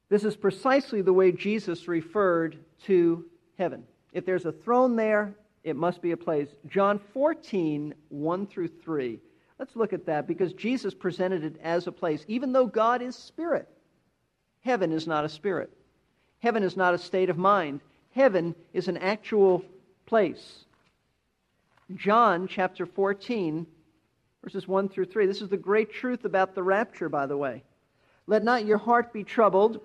This 0.09 0.25
is 0.25 0.37
precisely 0.37 1.03
the 1.03 1.13
way 1.13 1.33
Jesus 1.33 1.87
referred 1.87 2.57
to 2.85 3.27
heaven. 3.59 3.85
If 4.13 4.25
there's 4.25 4.47
a 4.47 4.53
throne 4.53 4.97
there, 4.97 5.35
it 5.65 5.77
must 5.77 6.01
be 6.01 6.13
a 6.13 6.17
place. 6.17 6.49
John 6.67 6.99
14, 7.13 7.95
1 8.09 8.47
through 8.47 8.69
3. 8.69 9.21
Let's 9.59 9.77
look 9.77 9.93
at 9.93 10.07
that 10.07 10.27
because 10.27 10.53
Jesus 10.53 10.95
presented 10.95 11.45
it 11.45 11.57
as 11.63 11.87
a 11.87 11.93
place. 11.93 12.25
Even 12.29 12.53
though 12.53 12.67
God 12.67 13.03
is 13.03 13.17
spirit, 13.17 13.69
heaven 14.61 14.93
is 14.93 15.07
not 15.07 15.25
a 15.25 15.29
spirit. 15.29 15.71
Heaven 16.41 16.63
is 16.63 16.77
not 16.77 16.95
a 16.95 16.99
state 16.99 17.31
of 17.31 17.39
mind. 17.39 17.81
Heaven 18.13 18.55
is 18.73 18.89
an 18.89 18.97
actual 18.97 19.65
place. 20.07 20.65
John 21.95 22.47
chapter 22.47 22.87
14, 22.87 23.67
verses 24.45 24.69
1 24.69 24.89
through 24.89 25.07
3. 25.07 25.27
This 25.27 25.43
is 25.43 25.49
the 25.49 25.57
great 25.57 25.93
truth 25.93 26.25
about 26.25 26.55
the 26.55 26.63
rapture, 26.63 27.09
by 27.09 27.27
the 27.27 27.37
way. 27.37 27.65
Let 28.27 28.45
not 28.45 28.67
your 28.67 28.79
heart 28.79 29.13
be 29.13 29.25
troubled. 29.25 29.81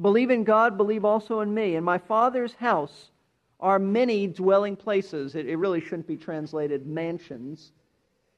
Believe 0.00 0.30
in 0.30 0.42
God, 0.42 0.76
believe 0.76 1.04
also 1.04 1.40
in 1.40 1.54
me. 1.54 1.76
In 1.76 1.84
my 1.84 1.98
Father's 1.98 2.54
house, 2.54 3.10
are 3.60 3.78
many 3.78 4.26
dwelling 4.26 4.76
places. 4.76 5.34
It, 5.34 5.46
it, 5.46 5.56
really 5.56 5.80
shouldn't 5.80 6.06
be 6.06 6.16
translated 6.16 6.86
mansions. 6.86 7.72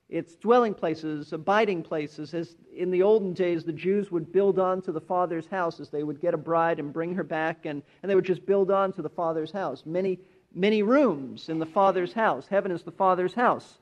It's 0.08 0.36
dwelling 0.36 0.75
places, 0.75 1.32
abiding 1.32 1.82
places. 1.82 2.32
As 2.32 2.54
in 2.75 2.90
the 2.90 3.02
olden 3.02 3.32
days, 3.32 3.64
the 3.64 3.72
Jews 3.72 4.10
would 4.12 4.32
build 4.32 4.58
on 4.58 4.80
to 4.82 4.92
the 4.92 5.00
Father's 5.00 5.46
house 5.46 5.80
as 5.80 5.90
they 5.90 6.04
would 6.04 6.20
get 6.20 6.34
a 6.34 6.38
bride 6.38 6.78
and 6.78 6.92
bring 6.92 7.14
her 7.14 7.25
back, 7.25 7.66
and, 7.66 7.82
and 8.02 8.10
they 8.10 8.14
would 8.14 8.25
just 8.25 8.46
build 8.46 8.70
on 8.70 8.92
to 8.92 9.02
the 9.02 9.08
Father's 9.08 9.50
house. 9.50 9.84
Many, 9.84 10.20
many 10.54 10.82
rooms 10.82 11.48
in 11.48 11.58
the 11.58 11.66
Father's 11.66 12.12
house. 12.12 12.46
Heaven 12.46 12.70
is 12.70 12.84
the 12.84 12.92
Father's 12.92 13.34
house. 13.34 13.78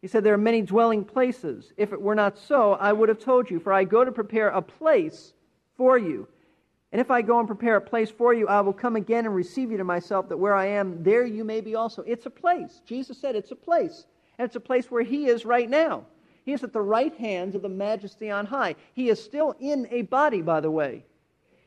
He 0.00 0.06
said, 0.06 0.22
There 0.22 0.34
are 0.34 0.38
many 0.38 0.62
dwelling 0.62 1.04
places. 1.04 1.72
If 1.76 1.92
it 1.92 2.00
were 2.00 2.14
not 2.14 2.38
so, 2.38 2.74
I 2.74 2.92
would 2.92 3.08
have 3.08 3.18
told 3.18 3.50
you, 3.50 3.58
for 3.58 3.72
I 3.72 3.82
go 3.82 4.04
to 4.04 4.12
prepare 4.12 4.50
a 4.50 4.62
place 4.62 5.32
for 5.76 5.98
you. 5.98 6.28
And 6.92 7.00
if 7.00 7.10
I 7.10 7.22
go 7.22 7.40
and 7.40 7.48
prepare 7.48 7.76
a 7.76 7.80
place 7.80 8.10
for 8.10 8.32
you, 8.32 8.46
I 8.46 8.60
will 8.60 8.72
come 8.72 8.94
again 8.94 9.26
and 9.26 9.34
receive 9.34 9.72
you 9.72 9.76
to 9.78 9.84
myself, 9.84 10.28
that 10.28 10.36
where 10.36 10.54
I 10.54 10.66
am, 10.66 11.02
there 11.02 11.26
you 11.26 11.42
may 11.42 11.60
be 11.60 11.74
also. 11.74 12.02
It's 12.02 12.26
a 12.26 12.30
place. 12.30 12.80
Jesus 12.86 13.18
said 13.18 13.34
it's 13.34 13.50
a 13.50 13.56
place. 13.56 14.06
And 14.38 14.46
it's 14.46 14.56
a 14.56 14.60
place 14.60 14.90
where 14.90 15.02
He 15.02 15.26
is 15.26 15.44
right 15.44 15.68
now. 15.68 16.04
He 16.44 16.52
is 16.52 16.62
at 16.62 16.72
the 16.72 16.80
right 16.80 17.14
hands 17.16 17.54
of 17.54 17.62
the 17.62 17.68
majesty 17.68 18.30
on 18.30 18.46
high. 18.46 18.76
He 18.94 19.08
is 19.08 19.22
still 19.22 19.56
in 19.58 19.88
a 19.90 20.02
body, 20.02 20.42
by 20.42 20.60
the 20.60 20.70
way. 20.70 21.04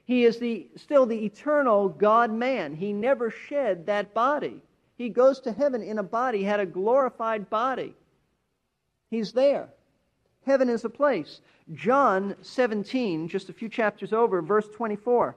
He 0.05 0.25
is 0.25 0.39
the, 0.39 0.67
still 0.75 1.05
the 1.05 1.25
eternal 1.25 1.89
God 1.89 2.31
man. 2.31 2.75
He 2.75 2.93
never 2.93 3.29
shed 3.29 3.85
that 3.85 4.13
body. 4.13 4.61
He 4.97 5.09
goes 5.09 5.39
to 5.41 5.51
heaven 5.51 5.83
in 5.83 5.99
a 5.99 6.03
body, 6.03 6.43
had 6.43 6.59
a 6.59 6.65
glorified 6.65 7.49
body. 7.49 7.93
He's 9.11 9.33
there. 9.33 9.69
Heaven 10.45 10.69
is 10.69 10.85
a 10.85 10.89
place. 10.89 11.41
John 11.73 12.35
17, 12.41 13.27
just 13.27 13.49
a 13.49 13.53
few 13.53 13.69
chapters 13.69 14.13
over, 14.13 14.41
verse 14.41 14.67
24. 14.75 15.35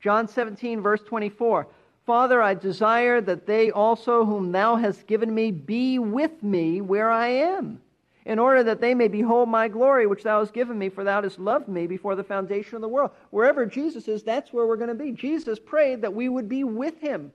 John 0.00 0.28
17, 0.28 0.82
verse 0.82 1.00
24. 1.02 1.68
Father, 2.04 2.42
I 2.42 2.54
desire 2.54 3.20
that 3.20 3.46
they 3.46 3.70
also, 3.70 4.24
whom 4.24 4.50
thou 4.50 4.76
hast 4.76 5.06
given 5.06 5.32
me, 5.32 5.52
be 5.52 5.98
with 5.98 6.42
me 6.42 6.80
where 6.80 7.10
I 7.10 7.28
am, 7.28 7.80
in 8.24 8.38
order 8.38 8.64
that 8.64 8.80
they 8.80 8.94
may 8.94 9.08
behold 9.08 9.48
my 9.48 9.68
glory, 9.68 10.06
which 10.06 10.24
thou 10.24 10.40
hast 10.40 10.52
given 10.52 10.78
me, 10.78 10.88
for 10.88 11.04
thou 11.04 11.22
hast 11.22 11.38
loved 11.38 11.68
me 11.68 11.86
before 11.86 12.16
the 12.16 12.24
foundation 12.24 12.74
of 12.74 12.82
the 12.82 12.88
world. 12.88 13.12
Wherever 13.30 13.66
Jesus 13.66 14.08
is, 14.08 14.22
that's 14.22 14.52
where 14.52 14.66
we're 14.66 14.76
going 14.76 14.88
to 14.88 14.94
be. 14.94 15.12
Jesus 15.12 15.58
prayed 15.58 16.02
that 16.02 16.14
we 16.14 16.28
would 16.28 16.48
be 16.48 16.64
with 16.64 16.98
him. 16.98 17.32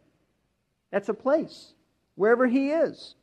That's 0.91 1.09
a 1.09 1.13
place, 1.13 1.73
wherever 2.15 2.47
he 2.47 2.71
is. 2.71 3.15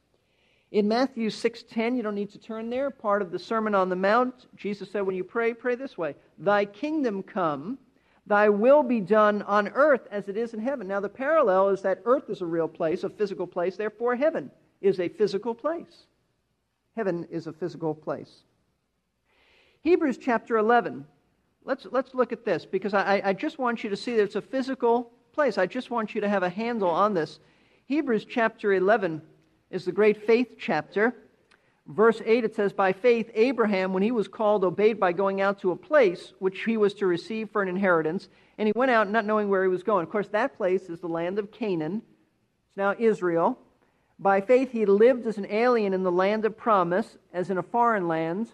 In 0.71 0.89
Matthew 0.89 1.29
6:10, 1.31 1.97
you 1.97 2.03
don't 2.03 2.17
need 2.17 2.33
to 2.33 2.39
turn 2.39 2.69
there, 2.69 2.91
part 2.91 3.23
of 3.23 3.31
the 3.31 3.39
Sermon 3.39 3.75
on 3.75 3.91
the 3.91 3.97
Mount, 3.97 4.47
Jesus 4.57 4.91
said 4.91 5.03
when 5.03 5.15
you 5.15 5.23
pray, 5.23 5.55
pray 5.55 5.77
this 5.77 5.97
way: 5.97 6.17
Thy 6.37 6.65
kingdom 6.65 7.23
come, 7.23 7.79
thy 8.26 8.49
will 8.49 8.83
be 8.83 9.00
done 9.00 9.43
on 9.43 9.69
earth 9.69 10.07
as 10.11 10.28
it 10.28 10.37
is 10.37 10.54
in 10.54 10.61
heaven. 10.61 10.88
Now 10.88 11.00
the 11.00 11.09
parallel 11.09 11.69
is 11.69 11.83
that 11.83 12.02
earth 12.04 12.31
is 12.31 12.40
a 12.40 12.47
real 12.47 12.69
place, 12.69 13.04
a 13.04 13.11
physical 13.11 13.47
place, 13.47 13.76
therefore 13.76 14.16
heaven 14.16 14.50
is 14.81 15.00
a 15.00 15.09
physical 15.09 15.54
place. 15.54 16.07
Heaven 16.97 17.26
is 17.31 17.47
a 17.47 17.52
physical 17.52 17.95
place. 17.95 18.45
Hebrews 19.83 20.19
chapter 20.19 20.57
11. 20.57 21.04
Let's, 21.64 21.87
let's 21.90 22.14
look 22.14 22.33
at 22.33 22.45
this 22.45 22.64
because 22.64 22.95
I, 22.95 23.21
I 23.25 23.33
just 23.33 23.59
want 23.59 23.85
you 23.85 23.90
to 23.90 23.97
see 23.97 24.16
that 24.16 24.23
it's 24.23 24.37
a 24.37 24.43
physical 24.43 25.11
place. 25.33 25.59
I 25.59 25.66
just 25.66 25.90
want 25.90 26.14
you 26.14 26.21
to 26.21 26.28
have 26.28 26.43
a 26.43 26.49
handle 26.49 26.90
on 26.90 27.14
this. 27.14 27.40
Hebrews 27.87 28.26
chapter 28.26 28.75
11 28.75 29.21
is 29.71 29.85
the 29.85 29.93
great 29.93 30.26
faith 30.26 30.57
chapter. 30.59 31.14
Verse 31.87 32.23
8, 32.25 32.45
it 32.45 32.55
says, 32.55 32.73
By 32.73 32.93
faith, 32.93 33.31
Abraham, 33.35 33.93
when 33.93 34.03
he 34.03 34.11
was 34.11 34.26
called, 34.26 34.64
obeyed 34.64 34.99
by 34.99 35.12
going 35.12 35.43
out 35.43 35.61
to 35.61 35.71
a 35.71 35.76
place 35.76 36.33
which 36.38 36.64
he 36.64 36.79
was 36.79 36.95
to 36.95 37.07
receive 37.07 37.50
for 37.50 37.62
an 37.62 37.69
inheritance. 37.69 38.29
And 38.57 38.67
he 38.67 38.73
went 38.75 38.91
out 38.91 39.11
not 39.11 39.26
knowing 39.26 39.50
where 39.50 39.62
he 39.62 39.69
was 39.69 39.83
going. 39.83 40.05
Of 40.05 40.11
course, 40.11 40.29
that 40.29 40.57
place 40.57 40.88
is 40.88 41.00
the 41.00 41.09
land 41.09 41.38
of 41.38 41.50
Canaan. 41.50 42.00
It's 42.69 42.76
now 42.76 42.95
Israel. 42.99 43.59
By 44.19 44.41
faith, 44.41 44.73
he 44.73 44.87
lived 44.87 45.26
as 45.26 45.37
an 45.37 45.47
alien 45.50 45.93
in 45.93 46.05
the 46.05 46.12
land 46.12 46.47
of 46.47 46.57
promise, 46.57 47.19
as 47.35 47.50
in 47.50 47.59
a 47.59 47.62
foreign 47.62 48.09
land, 48.09 48.49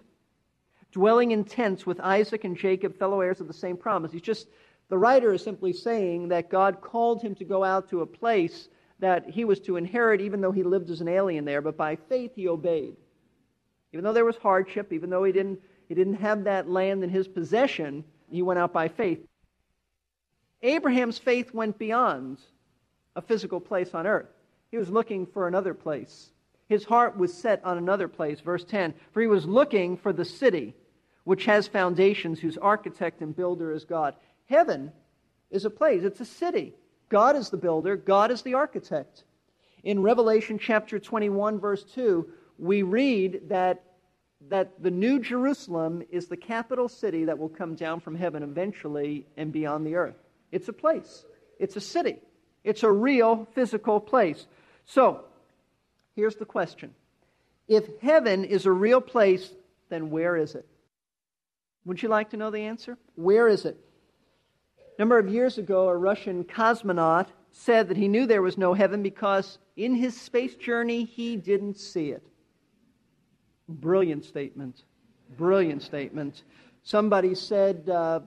dwelling 0.91 1.31
in 1.31 1.45
tents 1.45 1.87
with 1.87 2.01
Isaac 2.01 2.43
and 2.43 2.57
Jacob, 2.57 2.99
fellow 2.99 3.21
heirs 3.21 3.41
of 3.41 3.47
the 3.47 3.53
same 3.53 3.77
promise. 3.77 4.11
He's 4.11 4.23
just, 4.23 4.49
the 4.89 4.99
writer 4.99 5.33
is 5.33 5.45
simply 5.45 5.73
saying 5.73 6.29
that 6.29 6.51
God 6.51 6.81
called 6.81 7.23
him 7.23 7.37
to 7.37 7.45
go 7.45 7.63
out 7.63 7.91
to 7.91 8.01
a 8.01 8.07
place 8.07 8.69
that 8.99 9.31
he 9.31 9.45
was 9.45 9.61
to 9.61 9.77
inherit, 9.77 10.21
even 10.21 10.41
though 10.41 10.51
he 10.51 10.65
lived 10.65 10.91
as 10.91 11.01
an 11.01 11.09
alien 11.09 11.45
there, 11.45 11.63
but 11.63 11.77
by 11.77 11.95
faith 11.95 12.33
he 12.35 12.49
obeyed. 12.49 12.97
Even 13.93 14.05
though 14.05 14.13
there 14.13 14.25
was 14.25 14.37
hardship, 14.37 14.93
even 14.93 15.11
though 15.11 15.25
he 15.25 15.33
didn't, 15.33 15.61
he 15.89 15.95
didn't 15.95 16.15
have 16.15 16.45
that 16.45 16.69
land 16.69 17.03
in 17.03 17.11
his 17.11 17.27
possession, 17.27 18.05
he 18.31 18.43
went 18.43 18.59
out 18.59 18.73
by 18.73 18.89
faith. 18.89 19.27
Abraham's 20.63 21.19
faith 21.19 21.53
went 21.55 21.79
beyond 21.79 22.39
a 23.17 23.23
physical 23.23 23.61
place 23.61 23.95
on 23.95 24.07
earth. 24.07 24.29
He 24.71 24.77
was 24.77 24.91
looking 24.91 25.27
for 25.27 25.49
another 25.49 25.75
place. 25.75 26.31
His 26.69 26.85
heart 26.85 27.17
was 27.17 27.35
set 27.35 27.65
on 27.65 27.79
another 27.79 28.07
place. 28.07 28.41
Verse 28.41 28.65
10 28.65 28.95
For 29.13 29.21
he 29.21 29.27
was 29.27 29.47
looking 29.47 29.97
for 29.97 30.13
the 30.13 30.25
city 30.25 30.75
which 31.25 31.45
has 31.45 31.69
foundations, 31.69 32.41
whose 32.41 32.57
architect 32.59 33.21
and 33.21 33.37
builder 33.37 33.73
is 33.73 33.85
God. 33.85 34.15
Heaven 34.47 34.93
is 35.51 35.65
a 35.65 35.71
place, 35.71 36.03
it's 36.03 36.21
a 36.21 36.25
city. 36.25 36.75
God 37.09 37.37
is 37.37 37.51
the 37.51 37.57
builder, 37.57 37.97
God 37.97 38.31
is 38.31 38.43
the 38.43 38.55
architect. 38.55 39.25
In 39.83 40.03
Revelation 40.03 40.59
chapter 40.59 40.99
21, 40.99 41.59
verse 41.59 41.85
2, 41.85 42.29
we 42.61 42.83
read 42.83 43.49
that 43.49 43.83
that 44.49 44.83
the 44.83 44.91
New 44.91 45.21
Jerusalem 45.21 46.03
is 46.11 46.27
the 46.27 46.37
capital 46.37 46.89
city 46.89 47.25
that 47.25 47.39
will 47.39 47.49
come 47.49 47.75
down 47.75 48.01
from 48.01 48.15
heaven 48.15 48.43
eventually 48.43 49.27
and 49.37 49.53
be 49.53 49.67
on 49.67 49.85
the 49.85 49.97
earth. 49.97 50.17
It's 50.51 50.69
a 50.69 50.73
place, 50.73 51.25
it's 51.59 51.77
a 51.77 51.81
city, 51.81 52.17
it's 52.65 52.83
a 52.83 52.91
real 52.91 53.47
physical 53.55 54.01
place. 54.01 54.47
So, 54.87 55.25
here's 56.17 56.37
the 56.37 56.47
question 56.47 56.95
If 57.69 57.85
heaven 58.01 58.45
is 58.45 58.67
a 58.67 58.73
real 58.73 59.01
place, 59.01 59.53
then 59.89 60.11
where 60.11 60.37
is 60.37 60.55
it? 60.55 60.67
Would 61.85 62.03
you 62.03 62.09
like 62.09 62.31
to 62.31 62.37
know 62.37 62.51
the 62.51 62.61
answer? 62.61 62.97
Where 63.17 63.49
is 63.49 63.65
it? 63.65 63.77
A 64.79 65.01
number 65.01 65.19
of 65.19 65.29
years 65.29 65.59
ago, 65.59 65.89
a 65.89 65.97
Russian 65.97 66.45
cosmonaut 66.45 67.27
said 67.53 67.89
that 67.89 67.97
he 67.97 68.09
knew 68.09 68.27
there 68.27 68.43
was 68.43 68.59
no 68.59 68.75
heaven 68.75 69.03
because 69.03 69.59
in 69.77 69.95
his 69.95 70.19
space 70.19 70.55
journey 70.55 71.05
he 71.05 71.37
didn't 71.37 71.79
see 71.79 72.11
it. 72.11 72.30
Brilliant 73.71 74.25
statement. 74.25 74.83
Brilliant 75.39 75.83
statement. 75.83 76.43
Somebody 76.83 77.35
said, 77.35 77.89
uh, 77.89 78.21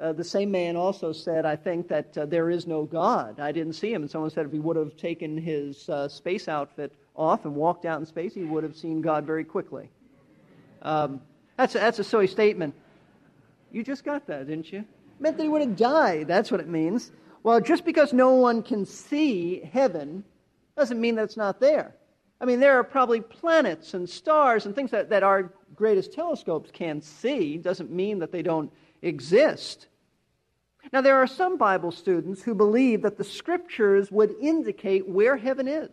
uh, 0.00 0.12
the 0.12 0.24
same 0.24 0.50
man 0.50 0.76
also 0.76 1.12
said, 1.12 1.46
I 1.46 1.56
think, 1.56 1.88
that 1.88 2.18
uh, 2.18 2.26
there 2.26 2.50
is 2.50 2.66
no 2.66 2.84
God. 2.84 3.38
I 3.38 3.52
didn't 3.52 3.74
see 3.74 3.92
him. 3.92 4.02
And 4.02 4.10
someone 4.10 4.30
said 4.30 4.44
if 4.46 4.52
he 4.52 4.58
would 4.58 4.76
have 4.76 4.96
taken 4.96 5.38
his 5.38 5.88
uh, 5.88 6.08
space 6.08 6.48
outfit 6.48 6.92
off 7.14 7.44
and 7.44 7.54
walked 7.54 7.84
out 7.84 8.00
in 8.00 8.06
space, 8.06 8.34
he 8.34 8.44
would 8.44 8.64
have 8.64 8.76
seen 8.76 9.00
God 9.00 9.24
very 9.24 9.44
quickly. 9.44 9.88
Um, 10.82 11.20
that's, 11.56 11.74
a, 11.74 11.78
that's 11.78 11.98
a 11.98 12.04
silly 12.04 12.26
statement. 12.26 12.74
You 13.70 13.84
just 13.84 14.04
got 14.04 14.26
that, 14.26 14.48
didn't 14.48 14.72
you? 14.72 14.80
It 14.80 15.20
meant 15.20 15.36
that 15.36 15.42
he 15.44 15.48
would 15.48 15.62
have 15.62 15.76
died. 15.76 16.28
That's 16.28 16.50
what 16.50 16.60
it 16.60 16.68
means. 16.68 17.12
Well, 17.42 17.60
just 17.60 17.84
because 17.84 18.12
no 18.12 18.32
one 18.32 18.62
can 18.62 18.84
see 18.84 19.60
heaven 19.72 20.24
doesn't 20.76 21.00
mean 21.00 21.14
that 21.14 21.22
it's 21.22 21.36
not 21.36 21.60
there. 21.60 21.94
I 22.40 22.44
mean, 22.44 22.60
there 22.60 22.78
are 22.78 22.84
probably 22.84 23.20
planets 23.20 23.94
and 23.94 24.08
stars 24.08 24.66
and 24.66 24.74
things 24.74 24.90
that, 24.90 25.08
that 25.10 25.22
our 25.22 25.52
greatest 25.74 26.12
telescopes 26.12 26.70
can 26.70 27.00
see. 27.00 27.56
Doesn't 27.56 27.90
mean 27.90 28.18
that 28.18 28.32
they 28.32 28.42
don't 28.42 28.70
exist. 29.02 29.88
Now, 30.92 31.00
there 31.00 31.16
are 31.16 31.26
some 31.26 31.56
Bible 31.56 31.90
students 31.90 32.42
who 32.42 32.54
believe 32.54 33.02
that 33.02 33.16
the 33.16 33.24
scriptures 33.24 34.10
would 34.12 34.34
indicate 34.40 35.08
where 35.08 35.36
heaven 35.36 35.66
is. 35.66 35.90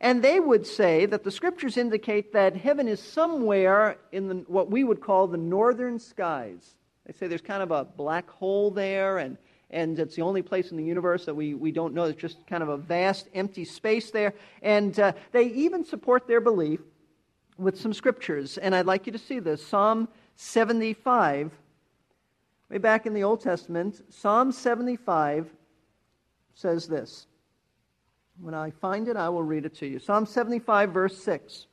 And 0.00 0.22
they 0.22 0.40
would 0.40 0.66
say 0.66 1.06
that 1.06 1.22
the 1.22 1.30
scriptures 1.30 1.76
indicate 1.76 2.32
that 2.32 2.56
heaven 2.56 2.88
is 2.88 3.00
somewhere 3.00 3.98
in 4.12 4.28
the, 4.28 4.34
what 4.48 4.70
we 4.70 4.84
would 4.84 5.00
call 5.00 5.26
the 5.26 5.36
northern 5.36 5.98
skies. 5.98 6.74
They 7.06 7.12
say 7.12 7.28
there's 7.28 7.40
kind 7.40 7.62
of 7.62 7.70
a 7.70 7.84
black 7.84 8.28
hole 8.28 8.70
there, 8.70 9.18
and 9.18 9.38
and 9.70 9.98
it's 9.98 10.14
the 10.14 10.22
only 10.22 10.42
place 10.42 10.70
in 10.70 10.76
the 10.76 10.84
universe 10.84 11.24
that 11.24 11.34
we, 11.34 11.54
we 11.54 11.72
don't 11.72 11.92
know. 11.92 12.04
It's 12.04 12.20
just 12.20 12.46
kind 12.46 12.62
of 12.62 12.68
a 12.68 12.76
vast 12.76 13.28
empty 13.34 13.64
space 13.64 14.10
there. 14.10 14.34
And 14.62 14.98
uh, 14.98 15.12
they 15.32 15.46
even 15.46 15.84
support 15.84 16.28
their 16.28 16.40
belief 16.40 16.80
with 17.58 17.80
some 17.80 17.92
scriptures. 17.92 18.58
And 18.58 18.74
I'd 18.74 18.86
like 18.86 19.06
you 19.06 19.12
to 19.12 19.18
see 19.18 19.40
this 19.40 19.66
Psalm 19.66 20.08
75, 20.36 21.50
way 22.70 22.78
back 22.78 23.06
in 23.06 23.14
the 23.14 23.24
Old 23.24 23.40
Testament, 23.40 24.02
Psalm 24.10 24.52
75 24.52 25.50
says 26.54 26.86
this. 26.86 27.26
When 28.40 28.54
I 28.54 28.70
find 28.70 29.08
it, 29.08 29.16
I 29.16 29.28
will 29.30 29.42
read 29.42 29.64
it 29.64 29.74
to 29.76 29.86
you. 29.86 29.98
Psalm 29.98 30.26
75, 30.26 30.90
verse 30.92 31.18
6. 31.22 31.66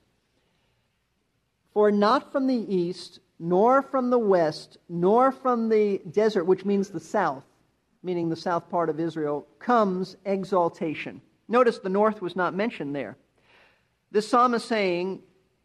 For 1.73 1.91
not 1.91 2.31
from 2.31 2.47
the 2.47 2.73
east, 2.73 3.19
nor 3.39 3.81
from 3.81 4.09
the 4.09 4.19
west, 4.19 4.77
nor 4.87 5.31
from 5.31 5.67
the 5.67 6.01
desert, 6.11 6.45
which 6.45 6.63
means 6.63 6.89
the 6.89 6.99
south, 6.99 7.43
meaning 8.03 8.29
the 8.29 8.35
south 8.35 8.69
part 8.69 8.89
of 8.89 8.99
Israel, 8.99 9.47
comes 9.59 10.15
exaltation. 10.25 11.21
Notice 11.47 11.79
the 11.79 11.89
north 11.89 12.21
was 12.21 12.35
not 12.35 12.53
mentioned 12.53 12.95
there. 12.95 13.17
This 14.11 14.27
psalm 14.27 14.53
is 14.53 14.63
saying, 14.63 15.21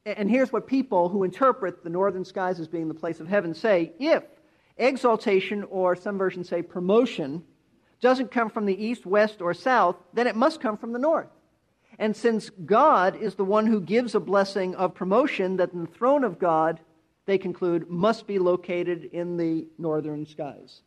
and 0.07 0.31
here's 0.31 0.53
what 0.53 0.67
people 0.67 1.09
who 1.09 1.25
interpret 1.25 1.85
the 1.85 1.91
northern 1.91 2.25
skies 2.25 2.61
as 2.61 2.69
being 2.69 2.89
the 2.89 2.95
place 2.95 3.21
of 3.21 3.29
heaven 3.29 3.53
say 3.55 3.93
if 3.99 4.23
exaltation, 4.79 5.65
or 5.65 5.97
some 5.97 6.17
versions 6.17 6.49
say 6.49 6.63
promotion, 6.63 7.43
doesn't 8.01 8.31
come 8.31 8.49
from 8.49 8.65
the 8.65 8.85
east, 8.85 9.05
west, 9.05 9.43
or 9.43 9.53
south, 9.53 9.97
then 10.15 10.27
it 10.27 10.37
must 10.37 10.61
come 10.61 10.79
from 10.79 10.93
the 10.93 10.99
north. 10.99 11.29
And 11.99 12.15
since 12.15 12.49
God 12.51 13.17
is 13.17 13.35
the 13.35 13.45
one 13.45 13.67
who 13.67 13.81
gives 13.81 14.15
a 14.15 14.21
blessing 14.21 14.77
of 14.77 14.95
promotion, 14.95 15.57
that 15.57 15.75
the 15.75 15.87
throne 15.87 16.23
of 16.23 16.39
God, 16.39 16.79
they 17.27 17.39
conclude, 17.39 17.91
must 17.91 18.27
be 18.27 18.39
located 18.39 19.05
in 19.13 19.37
the 19.37 19.67
northern 19.79 20.25
skies. 20.25 20.83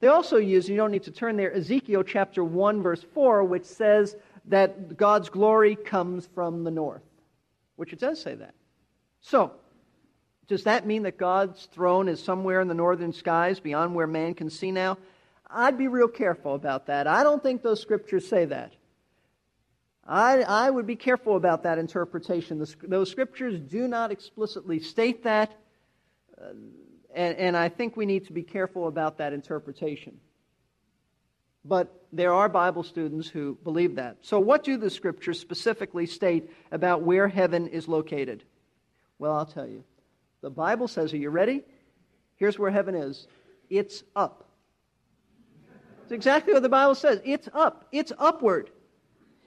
They 0.00 0.08
also 0.08 0.36
use, 0.36 0.68
you 0.68 0.76
don't 0.76 0.92
need 0.92 1.04
to 1.04 1.10
turn 1.10 1.36
there, 1.36 1.52
Ezekiel 1.52 2.04
chapter 2.04 2.44
1, 2.44 2.82
verse 2.82 3.04
4, 3.14 3.44
which 3.44 3.64
says 3.64 4.16
that 4.46 4.96
God's 4.96 5.28
glory 5.28 5.74
comes 5.74 6.26
from 6.34 6.64
the 6.64 6.70
north, 6.70 7.02
which 7.76 7.92
it 7.92 7.98
does 7.98 8.20
say 8.20 8.34
that. 8.36 8.54
So, 9.20 9.52
does 10.46 10.64
that 10.64 10.86
mean 10.86 11.02
that 11.02 11.18
God's 11.18 11.66
throne 11.66 12.08
is 12.08 12.22
somewhere 12.22 12.60
in 12.60 12.68
the 12.68 12.74
northern 12.74 13.12
skies 13.12 13.60
beyond 13.60 13.94
where 13.94 14.06
man 14.06 14.34
can 14.34 14.50
see 14.50 14.70
now? 14.70 14.98
I'd 15.50 15.76
be 15.76 15.88
real 15.88 16.08
careful 16.08 16.54
about 16.54 16.86
that. 16.86 17.06
I 17.06 17.22
don't 17.22 17.42
think 17.42 17.62
those 17.62 17.80
scriptures 17.80 18.26
say 18.26 18.44
that. 18.46 18.72
I, 20.06 20.42
I 20.42 20.70
would 20.70 20.86
be 20.86 20.96
careful 20.96 21.36
about 21.36 21.64
that 21.64 21.78
interpretation. 21.78 22.58
The, 22.58 22.74
those 22.82 23.10
scriptures 23.10 23.60
do 23.60 23.88
not 23.88 24.10
explicitly 24.10 24.78
state 24.80 25.24
that. 25.24 25.52
Uh, 26.40 26.52
and, 27.14 27.36
and 27.36 27.56
I 27.56 27.68
think 27.68 27.96
we 27.96 28.06
need 28.06 28.26
to 28.26 28.32
be 28.32 28.42
careful 28.42 28.86
about 28.86 29.18
that 29.18 29.32
interpretation. 29.32 30.18
But 31.64 32.06
there 32.12 32.32
are 32.32 32.48
Bible 32.48 32.82
students 32.82 33.28
who 33.28 33.58
believe 33.64 33.96
that. 33.96 34.18
So, 34.22 34.38
what 34.40 34.64
do 34.64 34.76
the 34.76 34.90
scriptures 34.90 35.38
specifically 35.38 36.06
state 36.06 36.50
about 36.70 37.02
where 37.02 37.28
heaven 37.28 37.68
is 37.68 37.88
located? 37.88 38.44
Well, 39.18 39.34
I'll 39.34 39.46
tell 39.46 39.66
you. 39.66 39.84
The 40.40 40.50
Bible 40.50 40.88
says, 40.88 41.12
Are 41.12 41.18
you 41.18 41.30
ready? 41.30 41.64
Here's 42.36 42.58
where 42.58 42.70
heaven 42.70 42.94
is 42.94 43.26
it's 43.68 44.02
up. 44.16 44.44
It's 46.04 46.12
exactly 46.12 46.54
what 46.54 46.62
the 46.62 46.70
Bible 46.70 46.94
says. 46.94 47.20
It's 47.24 47.48
up, 47.52 47.86
it's 47.92 48.12
upward. 48.18 48.70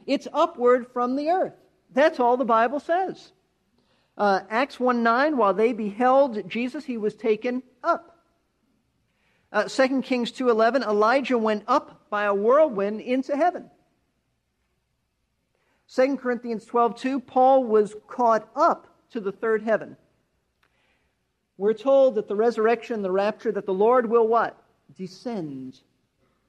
It's 0.06 0.28
upward 0.34 0.88
from 0.94 1.16
the 1.16 1.30
earth. 1.30 1.54
That's 1.94 2.20
all 2.20 2.38
the 2.38 2.46
Bible 2.46 2.80
says. 2.80 3.32
Uh, 4.18 4.42
Acts 4.50 4.80
1 4.80 5.04
9, 5.04 5.38
while 5.38 5.54
they 5.54 5.74
beheld 5.74 6.50
Jesus, 6.50 6.86
he 6.86 6.98
was 6.98 7.16
taken 7.16 7.64
up. 7.84 8.18
Uh, 9.52 9.64
2 9.64 10.02
Kings 10.02 10.32
2.11, 10.32 10.84
Elijah 10.84 11.38
went 11.38 11.64
up 11.68 12.10
by 12.10 12.24
a 12.24 12.34
whirlwind 12.34 13.02
into 13.02 13.36
heaven. 13.36 13.70
2 15.94 16.18
Corinthians 16.18 16.66
12.2, 16.66 17.26
Paul 17.26 17.66
was 17.66 17.96
caught 18.08 18.48
up 18.56 18.88
to 19.12 19.20
the 19.20 19.32
third 19.32 19.64
heaven. 19.64 19.98
We're 21.58 21.74
told 21.74 22.16
that 22.16 22.28
the 22.28 22.36
resurrection, 22.36 23.02
the 23.02 23.12
rapture, 23.12 23.52
that 23.52 23.66
the 23.66 23.74
Lord 23.74 24.10
will 24.10 24.28
what? 24.28 24.58
Descend. 24.98 25.80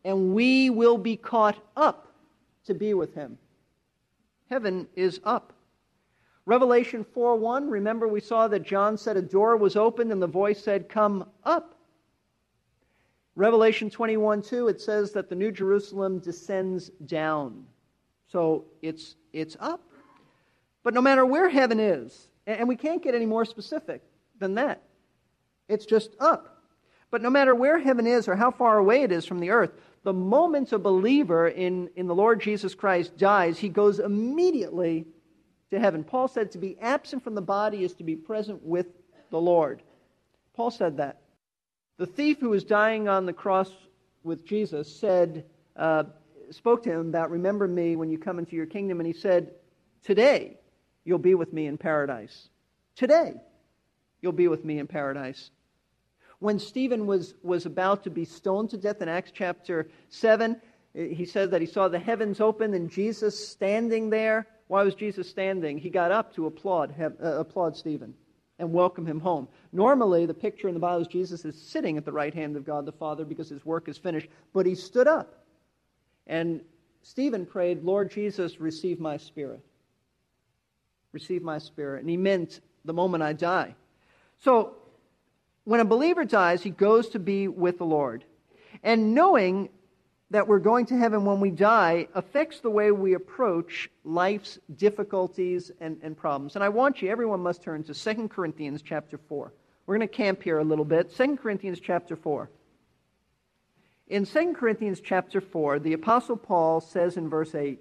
And 0.05 0.33
we 0.33 0.71
will 0.71 0.97
be 0.97 1.17
caught 1.17 1.59
up 1.77 2.09
to 2.67 2.75
be 2.75 2.95
with 2.95 3.15
him. 3.15 3.39
Heaven 4.49 4.87
is 4.95 5.21
up. 5.25 5.53
Revelation 6.45 7.05
4 7.05 7.37
1, 7.37 7.71
remember 7.71 8.09
we 8.09 8.21
saw 8.21 8.49
that 8.49 8.65
John 8.65 8.99
said 8.99 9.17
a 9.17 9.23
door 9.23 9.57
was 9.57 9.77
opened 9.77 10.11
and 10.11 10.21
the 10.21 10.27
voice 10.27 10.63
said, 10.63 10.89
Come 10.89 11.27
up. 11.45 11.77
Revelation 13.37 13.89
21 13.89 14.43
2, 14.43 14.69
it 14.69 14.81
says 14.81 15.13
that 15.13 15.29
the 15.29 15.35
New 15.35 15.53
Jerusalem 15.53 16.19
descends 16.19 16.91
down. 17.07 17.65
So 18.27 18.65
it's, 18.83 19.17
it's 19.33 19.57
up. 19.61 19.83
But 20.83 20.95
no 20.95 21.01
matter 21.01 21.25
where 21.25 21.49
heaven 21.49 21.79
is, 21.79 22.29
and 22.47 22.69
we 22.69 22.77
can't 22.77 23.03
get 23.03 23.15
any 23.15 23.27
more 23.27 23.45
specific 23.45 24.03
than 24.39 24.55
that, 24.55 24.83
it's 25.69 25.87
just 25.87 26.11
up. 26.19 26.65
But 27.11 27.23
no 27.23 27.31
matter 27.31 27.55
where 27.55 27.79
heaven 27.79 28.07
is 28.07 28.27
or 28.27 28.35
how 28.35 28.51
far 28.51 28.79
away 28.79 29.03
it 29.03 29.13
is 29.13 29.25
from 29.25 29.39
the 29.39 29.51
earth, 29.51 29.71
the 30.03 30.13
moment 30.13 30.73
a 30.73 30.79
believer 30.79 31.47
in, 31.47 31.89
in 31.95 32.09
the 32.09 32.15
Lord 32.15 32.41
Jesus 32.41 32.75
Christ 32.75 33.17
dies, 33.17 33.59
he 33.59 33.69
goes 33.69 34.01
immediately 34.01 35.07
to 35.73 35.81
heaven. 35.81 36.05
Paul 36.05 36.29
said 36.29 36.53
to 36.53 36.59
be 36.59 36.77
absent 36.81 37.25
from 37.25 37.35
the 37.35 37.43
body 37.43 37.83
is 37.83 37.95
to 37.95 38.05
be 38.05 38.15
present 38.15 38.63
with 38.63 38.87
the 39.31 39.41
Lord. 39.41 39.83
Paul 40.55 40.71
said 40.71 40.99
that. 40.99 41.21
The 41.97 42.07
thief 42.07 42.41
who 42.41 42.51
was 42.51 42.63
dying 42.63 43.09
on 43.09 43.25
the 43.25 43.33
cross 43.33 43.71
with 44.23 44.45
Jesus 44.45 44.95
said, 44.95 45.47
uh, 45.75 46.05
spoke 46.51 46.83
to 46.83 46.93
him 46.93 47.09
about, 47.09 47.31
Remember 47.31 47.67
me 47.67 47.97
when 47.97 48.11
you 48.11 48.19
come 48.19 48.39
into 48.39 48.55
your 48.55 48.67
kingdom. 48.67 49.01
And 49.01 49.07
he 49.07 49.15
said, 49.15 49.53
Today 50.05 50.59
you'll 51.05 51.19
be 51.19 51.35
with 51.35 51.53
me 51.55 51.67
in 51.67 51.79
paradise. 51.79 52.49
Today 52.95 53.35
you'll 54.21 54.33
be 54.33 54.49
with 54.49 54.67
me 54.67 54.79
in 54.79 54.87
paradise. 54.87 55.51
When 56.39 56.59
Stephen 56.59 57.07
was, 57.07 57.35
was 57.43 57.65
about 57.65 58.05
to 58.05 58.11
be 58.11 58.27
stoned 58.27 58.71
to 58.71 58.77
death 58.77 59.01
in 59.01 59.09
Acts 59.09 59.33
chapter 59.33 59.89
7, 60.11 60.61
he 60.93 61.25
said 61.25 61.53
that 61.53 61.63
he 61.63 61.67
saw 61.67 61.89
the 61.89 61.99
heavens 61.99 62.41
open 62.41 62.75
and 62.75 62.91
Jesus 62.91 63.49
standing 63.49 64.11
there 64.11 64.47
why 64.73 64.83
was 64.85 64.95
Jesus 64.95 65.29
standing? 65.29 65.77
He 65.77 65.91
got 65.91 66.11
up 66.11 66.35
to 66.35 66.47
applaud, 66.47 66.95
uh, 66.99 67.11
applaud 67.39 67.77
Stephen 67.77 68.15
and 68.59 68.73
welcome 68.73 69.05
him 69.05 69.21
home. 69.21 69.47
Normally, 69.71 70.25
the 70.25 70.33
picture 70.33 70.67
in 70.67 70.73
the 70.73 70.81
Bible 70.81 71.03
is 71.03 71.09
Jesus 71.09 71.45
is 71.45 71.61
sitting 71.61 71.99
at 71.99 72.07
the 72.07 72.13
right 72.13 72.33
hand 72.33 72.57
of 72.57 72.65
God 72.65 72.87
the 72.87 72.93
Father 72.93 73.27
because 73.27 73.51
his 73.51 73.67
work 73.67 73.87
is 73.87 73.99
finished, 73.99 74.29
but 74.55 74.65
he 74.65 74.75
stood 74.75 75.07
up. 75.07 75.45
And 76.27 76.63
Stephen 77.03 77.45
prayed, 77.45 77.85
Lord 77.85 78.11
Jesus, 78.11 78.61
receive 78.61 78.99
my 78.99 79.19
spirit. 79.19 79.61
Receive 81.13 81.43
my 81.43 81.59
spirit. 81.59 82.01
And 82.01 82.09
he 82.09 82.17
meant 82.17 82.61
the 82.87 82.95
moment 82.95 83.23
I 83.23 83.35
die. 83.35 83.75
So, 84.39 84.77
when 85.65 85.81
a 85.81 85.85
believer 85.85 86.25
dies, 86.25 86.63
he 86.63 86.71
goes 86.71 87.11
to 87.11 87.19
be 87.19 87.47
with 87.47 87.77
the 87.77 87.85
Lord. 87.85 88.25
And 88.83 89.15
knowing 89.15 89.69
that 90.33 90.49
we're 90.49 90.59
going 90.59 90.87
to 90.87 90.97
heaven 90.97 91.27
when 91.27 91.41
we 91.41 91.51
die 91.51 92.09
affects 92.15 92.61
the 92.61 92.71
way 92.71 92.91
we 92.91 93.13
approach 93.13 93.91
life's 94.03 94.59
difficulties 94.77 95.71
and, 95.79 95.99
and 96.03 96.17
problems. 96.17 96.55
And 96.55 96.65
I 96.65 96.71
want 96.71 97.03
you, 97.03 97.11
everyone 97.11 97.41
must 97.41 97.63
turn 97.63 97.85
to 97.85 97.93
2 97.93 98.29
Corinthians 98.29 98.81
chapter 98.81 99.19
4. 99.19 99.53
We're 99.85 99.99
going 99.99 100.09
to 100.09 100.15
camp 100.15 100.43
here 100.43 100.59
a 100.59 100.65
little 100.65 100.87
bit. 100.87 101.15
2 101.15 101.37
Corinthians 101.37 101.81
chapter 101.81 102.17
4. 102.17 102.49
In 104.09 104.25
2 104.25 104.55
Corinthians 104.55 105.03
chapter 105.05 105.43
4, 105.43 105.79
the 105.81 105.93
Apostle 105.93 106.39
Paul 106.39 106.81
says 106.81 107.19
in 107.19 107.29
verse 107.29 107.55
8 107.55 107.79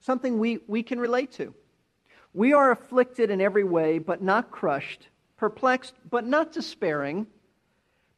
something 0.00 0.40
we, 0.40 0.58
we 0.66 0.82
can 0.82 0.98
relate 0.98 1.30
to. 1.32 1.54
We 2.34 2.52
are 2.52 2.72
afflicted 2.72 3.30
in 3.30 3.40
every 3.40 3.64
way, 3.64 3.98
but 3.98 4.22
not 4.22 4.50
crushed, 4.50 5.06
perplexed, 5.36 5.94
but 6.10 6.26
not 6.26 6.52
despairing 6.52 7.28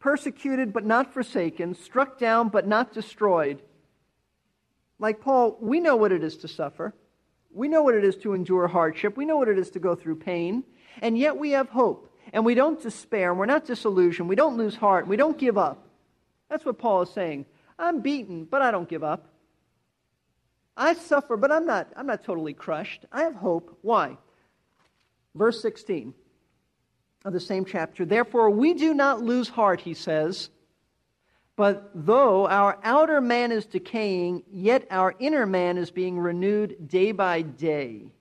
persecuted 0.09 0.73
but 0.73 0.87
not 0.87 1.13
forsaken, 1.13 1.75
struck 1.75 2.19
down 2.19 2.49
but 2.49 2.67
not 2.67 2.95
destroyed. 2.95 3.61
Like 4.99 5.21
Paul, 5.21 5.59
we 5.61 5.81
know 5.81 5.97
what 5.97 6.13
it 6.13 6.25
is 6.25 6.39
to 6.39 6.49
suffer. 6.49 6.95
We 7.51 7.69
know 7.69 7.83
what 7.83 7.95
it 7.95 8.05
is 8.05 8.17
to 8.23 8.33
endure 8.33 8.69
hardship. 8.69 9.19
We 9.19 9.27
know 9.27 9.37
what 9.37 9.49
it 9.49 9.59
is 9.59 9.69
to 9.73 9.79
go 9.79 9.95
through 9.95 10.17
pain. 10.17 10.65
And 11.03 11.19
yet 11.19 11.37
we 11.37 11.51
have 11.51 11.69
hope. 11.69 12.11
And 12.33 12.43
we 12.43 12.55
don't 12.55 12.83
despair. 12.83 13.29
And 13.29 13.39
we're 13.39 13.45
not 13.45 13.67
disillusioned. 13.67 14.31
We 14.31 14.35
don't 14.35 14.57
lose 14.57 14.77
heart. 14.77 15.07
We 15.07 15.19
don't 15.19 15.37
give 15.37 15.59
up. 15.59 15.87
That's 16.49 16.65
what 16.65 16.79
Paul 16.79 17.03
is 17.03 17.11
saying. 17.11 17.45
I'm 17.79 18.01
beaten, 18.01 18.47
but 18.47 18.63
I 18.63 18.71
don't 18.71 18.89
give 18.89 19.05
up. 19.05 19.29
I 20.75 20.95
suffer, 20.95 21.37
but 21.37 21.53
I'm 21.53 21.67
not, 21.67 21.93
I'm 21.95 22.07
not 22.07 22.25
totally 22.25 22.55
crushed. 22.55 23.05
I 23.13 23.25
have 23.25 23.35
hope. 23.35 23.77
Why? 23.83 24.17
Verse 25.35 25.61
16 25.61 26.15
of 27.29 27.33
the 27.33 27.41
same 27.41 27.65
chapter. 27.65 28.05
Therefore, 28.05 28.51
we 28.51 28.75
do 28.75 28.93
not 28.93 29.23
lose 29.23 29.49
heart, 29.49 29.81
he 29.81 29.95
says. 29.95 30.51
But 31.55 31.91
though 31.95 32.47
our 32.47 32.79
outer 32.83 33.21
man 33.21 33.53
is 33.53 33.67
decaying, 33.67 34.45
yet 34.51 34.87
our 34.91 35.15
inner 35.19 35.47
man 35.47 35.77
is 35.77 35.91
being 35.91 36.19
renewed 36.19 36.89
day 36.89 37.13
by 37.13 37.43
day. 37.43 38.13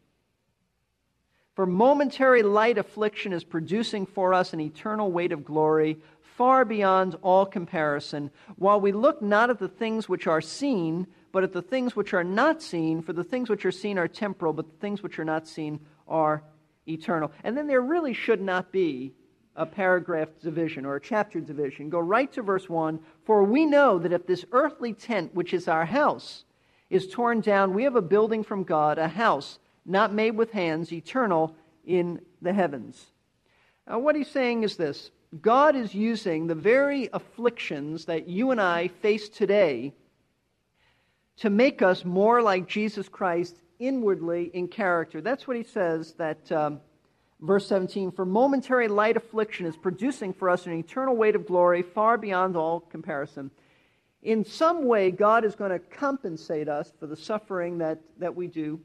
For 1.55 1.65
momentary 1.65 2.43
light 2.43 2.77
affliction 2.77 3.33
is 3.33 3.43
producing 3.43 4.05
for 4.05 4.33
us 4.33 4.53
an 4.53 4.59
eternal 4.59 5.11
weight 5.11 5.31
of 5.31 5.45
glory 5.45 5.97
far 6.35 6.65
beyond 6.65 7.15
all 7.23 7.47
comparison, 7.47 8.29
while 8.57 8.79
we 8.79 8.91
look 8.91 9.23
not 9.23 9.49
at 9.49 9.57
the 9.57 9.67
things 9.67 10.07
which 10.07 10.27
are 10.27 10.41
seen, 10.41 11.07
but 11.31 11.43
at 11.43 11.53
the 11.53 11.63
things 11.63 11.95
which 11.95 12.13
are 12.13 12.23
not 12.23 12.61
seen, 12.61 13.01
for 13.01 13.11
the 13.13 13.23
things 13.23 13.49
which 13.49 13.65
are 13.65 13.71
seen 13.71 13.97
are 13.97 14.07
temporal, 14.07 14.53
but 14.53 14.69
the 14.69 14.77
things 14.77 15.01
which 15.01 15.17
are 15.17 15.25
not 15.25 15.47
seen 15.47 15.79
are 16.07 16.43
eternal. 16.87 17.31
And 17.43 17.57
then 17.57 17.67
there 17.67 17.81
really 17.81 18.13
should 18.13 18.41
not 18.41 18.71
be 18.71 19.13
a 19.55 19.65
paragraph 19.65 20.29
division 20.41 20.85
or 20.85 20.95
a 20.95 21.01
chapter 21.01 21.39
division. 21.39 21.89
Go 21.89 21.99
right 21.99 22.31
to 22.33 22.41
verse 22.41 22.69
1 22.69 22.99
For 23.25 23.43
we 23.43 23.65
know 23.65 23.97
that 23.99 24.13
if 24.13 24.27
this 24.27 24.45
earthly 24.51 24.93
tent, 24.93 25.33
which 25.33 25.53
is 25.53 25.67
our 25.67 25.85
house, 25.85 26.45
is 26.89 27.07
torn 27.07 27.41
down, 27.41 27.73
we 27.73 27.83
have 27.83 27.95
a 27.95 28.01
building 28.01 28.43
from 28.43 28.63
God, 28.63 28.97
a 28.97 29.07
house 29.07 29.59
not 29.85 30.13
made 30.13 30.35
with 30.37 30.51
hands, 30.51 30.93
eternal 30.93 31.55
in 31.85 32.21
the 32.41 32.53
heavens. 32.53 33.07
Now, 33.87 33.99
what 33.99 34.15
he's 34.15 34.29
saying 34.29 34.63
is 34.63 34.77
this 34.77 35.11
God 35.41 35.75
is 35.75 35.93
using 35.93 36.47
the 36.47 36.55
very 36.55 37.09
afflictions 37.11 38.05
that 38.05 38.27
you 38.27 38.51
and 38.51 38.61
I 38.61 38.87
face 38.87 39.27
today 39.29 39.93
to 41.37 41.49
make 41.49 41.81
us 41.81 42.05
more 42.05 42.41
like 42.41 42.67
Jesus 42.67 43.09
Christ 43.09 43.61
inwardly 43.79 44.51
in 44.53 44.67
character. 44.67 45.21
That's 45.21 45.47
what 45.47 45.57
he 45.57 45.63
says 45.63 46.13
that 46.13 46.51
um, 46.51 46.81
verse 47.41 47.67
17 47.67 48.11
for 48.11 48.25
momentary 48.25 48.87
light 48.87 49.17
affliction 49.17 49.65
is 49.65 49.77
producing 49.77 50.33
for 50.33 50.49
us 50.49 50.65
an 50.65 50.73
eternal 50.73 51.15
weight 51.15 51.35
of 51.35 51.45
glory 51.45 51.81
far 51.81 52.17
beyond 52.17 52.55
all 52.55 52.79
comparison. 52.79 53.51
In 54.23 54.43
some 54.43 54.85
way, 54.85 55.11
God 55.11 55.45
is 55.45 55.55
going 55.55 55.71
to 55.71 55.79
compensate 55.79 56.67
us 56.67 56.91
for 56.99 57.07
the 57.07 57.15
suffering 57.15 57.77
that, 57.77 57.99
that 58.17 58.35
we 58.35 58.47
do, 58.47 58.79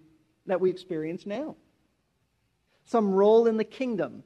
that 0.47 0.61
we 0.61 0.71
experience 0.71 1.27
now. 1.27 1.57
Some 2.85 3.13
role 3.13 3.47
in 3.47 3.57
the 3.57 3.65
kingdom 3.65 4.23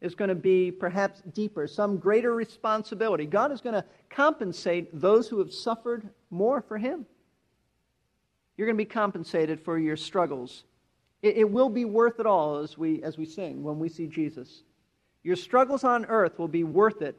is 0.00 0.14
going 0.14 0.28
to 0.28 0.34
be 0.34 0.70
perhaps 0.70 1.22
deeper, 1.32 1.66
some 1.66 1.98
greater 1.98 2.34
responsibility. 2.34 3.26
God 3.26 3.52
is 3.52 3.60
going 3.60 3.74
to 3.74 3.84
compensate 4.08 4.88
those 4.98 5.28
who 5.28 5.38
have 5.38 5.52
suffered 5.52 6.08
more 6.30 6.62
for 6.62 6.78
Him. 6.78 7.06
You're 8.60 8.66
going 8.66 8.76
to 8.76 8.84
be 8.84 8.90
compensated 8.90 9.58
for 9.58 9.78
your 9.78 9.96
struggles. 9.96 10.64
It, 11.22 11.38
it 11.38 11.50
will 11.50 11.70
be 11.70 11.86
worth 11.86 12.20
it 12.20 12.26
all 12.26 12.58
as 12.58 12.76
we, 12.76 13.02
as 13.02 13.16
we 13.16 13.24
sing 13.24 13.62
when 13.62 13.78
we 13.78 13.88
see 13.88 14.06
Jesus. 14.06 14.64
Your 15.22 15.36
struggles 15.36 15.82
on 15.82 16.04
earth 16.04 16.38
will 16.38 16.46
be 16.46 16.62
worth 16.62 17.00
it 17.00 17.16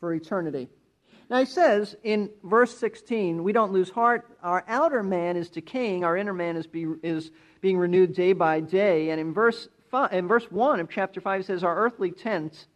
for 0.00 0.12
eternity. 0.12 0.68
Now 1.30 1.38
he 1.38 1.44
says 1.44 1.94
in 2.02 2.30
verse 2.42 2.76
16, 2.76 3.44
we 3.44 3.52
don't 3.52 3.72
lose 3.72 3.88
heart. 3.88 4.36
Our 4.42 4.64
outer 4.66 5.04
man 5.04 5.36
is 5.36 5.48
decaying, 5.48 6.02
our 6.02 6.16
inner 6.16 6.34
man 6.34 6.56
is, 6.56 6.66
be, 6.66 6.86
is 7.04 7.30
being 7.60 7.78
renewed 7.78 8.12
day 8.12 8.32
by 8.32 8.58
day. 8.58 9.10
And 9.10 9.20
in 9.20 9.32
verse, 9.32 9.68
five, 9.92 10.12
in 10.12 10.26
verse 10.26 10.50
1 10.50 10.80
of 10.80 10.90
chapter 10.90 11.20
5, 11.20 11.42
it 11.42 11.46
says, 11.46 11.62
Our 11.62 11.76
earthly 11.76 12.10
tent, 12.10 12.66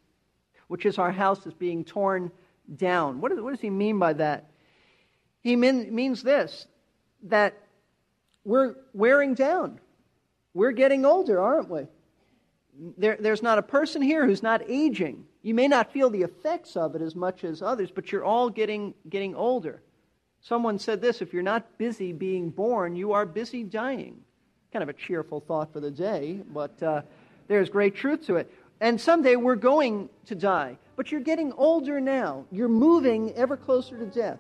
which 0.69 0.87
is 0.87 0.99
our 0.99 1.11
house, 1.11 1.45
is 1.47 1.55
being 1.55 1.85
torn 1.85 2.31
down. 2.77 3.21
What, 3.21 3.33
is, 3.33 3.41
what 3.41 3.51
does 3.51 3.61
he 3.61 3.71
mean 3.71 3.99
by 3.99 4.13
that? 4.13 4.53
He 5.41 5.57
mean, 5.57 5.93
means 5.93 6.23
this 6.23 6.69
that 7.25 7.55
we're 8.45 8.75
wearing 8.93 9.35
down. 9.35 9.81
We're 10.55 10.73
getting 10.73 11.05
older, 11.05 11.41
aren't 11.41 11.69
we? 11.69 11.87
There, 12.97 13.17
there's 13.21 13.43
not 13.43 13.59
a 13.59 13.63
person 13.63 14.03
here 14.03 14.27
who's 14.27 14.43
not 14.43 14.63
aging. 14.69 15.25
You 15.43 15.55
may 15.55 15.69
not 15.69 15.93
feel 15.93 16.11
the 16.11 16.23
effects 16.23 16.77
of 16.77 16.95
it 16.95 17.03
as 17.03 17.15
much 17.15 17.45
as 17.45 17.63
others, 17.63 17.91
but 17.91 18.11
you're 18.11 18.25
all 18.25 18.51
getting, 18.51 18.95
getting 19.09 19.35
older. 19.35 19.83
Someone 20.41 20.79
said 20.79 21.01
this 21.01 21.21
if 21.21 21.33
you're 21.33 21.43
not 21.43 21.79
busy 21.79 22.13
being 22.13 22.51
born, 22.51 22.97
you 22.97 23.13
are 23.13 23.27
busy 23.27 23.63
dying. 23.63 24.21
Kind 24.73 24.83
of 24.83 24.89
a 24.89 24.95
cheerful 24.95 25.41
thought 25.41 25.73
for 25.73 25.81
the 25.81 25.91
day, 25.91 26.41
but 26.53 26.83
uh, 26.83 27.03
there's 27.49 27.69
great 27.69 27.95
truth 27.95 28.27
to 28.27 28.37
it. 28.37 28.51
And 28.81 28.99
someday 28.99 29.37
we're 29.37 29.57
going 29.57 30.09
to 30.27 30.35
die, 30.35 30.79
but 30.97 31.13
you're 31.13 31.21
getting 31.21 31.53
older 31.53 32.01
now. 32.01 32.47
You're 32.51 32.69
moving 32.69 33.33
ever 33.35 33.57
closer 33.57 33.99
to 33.99 34.07
death. 34.07 34.39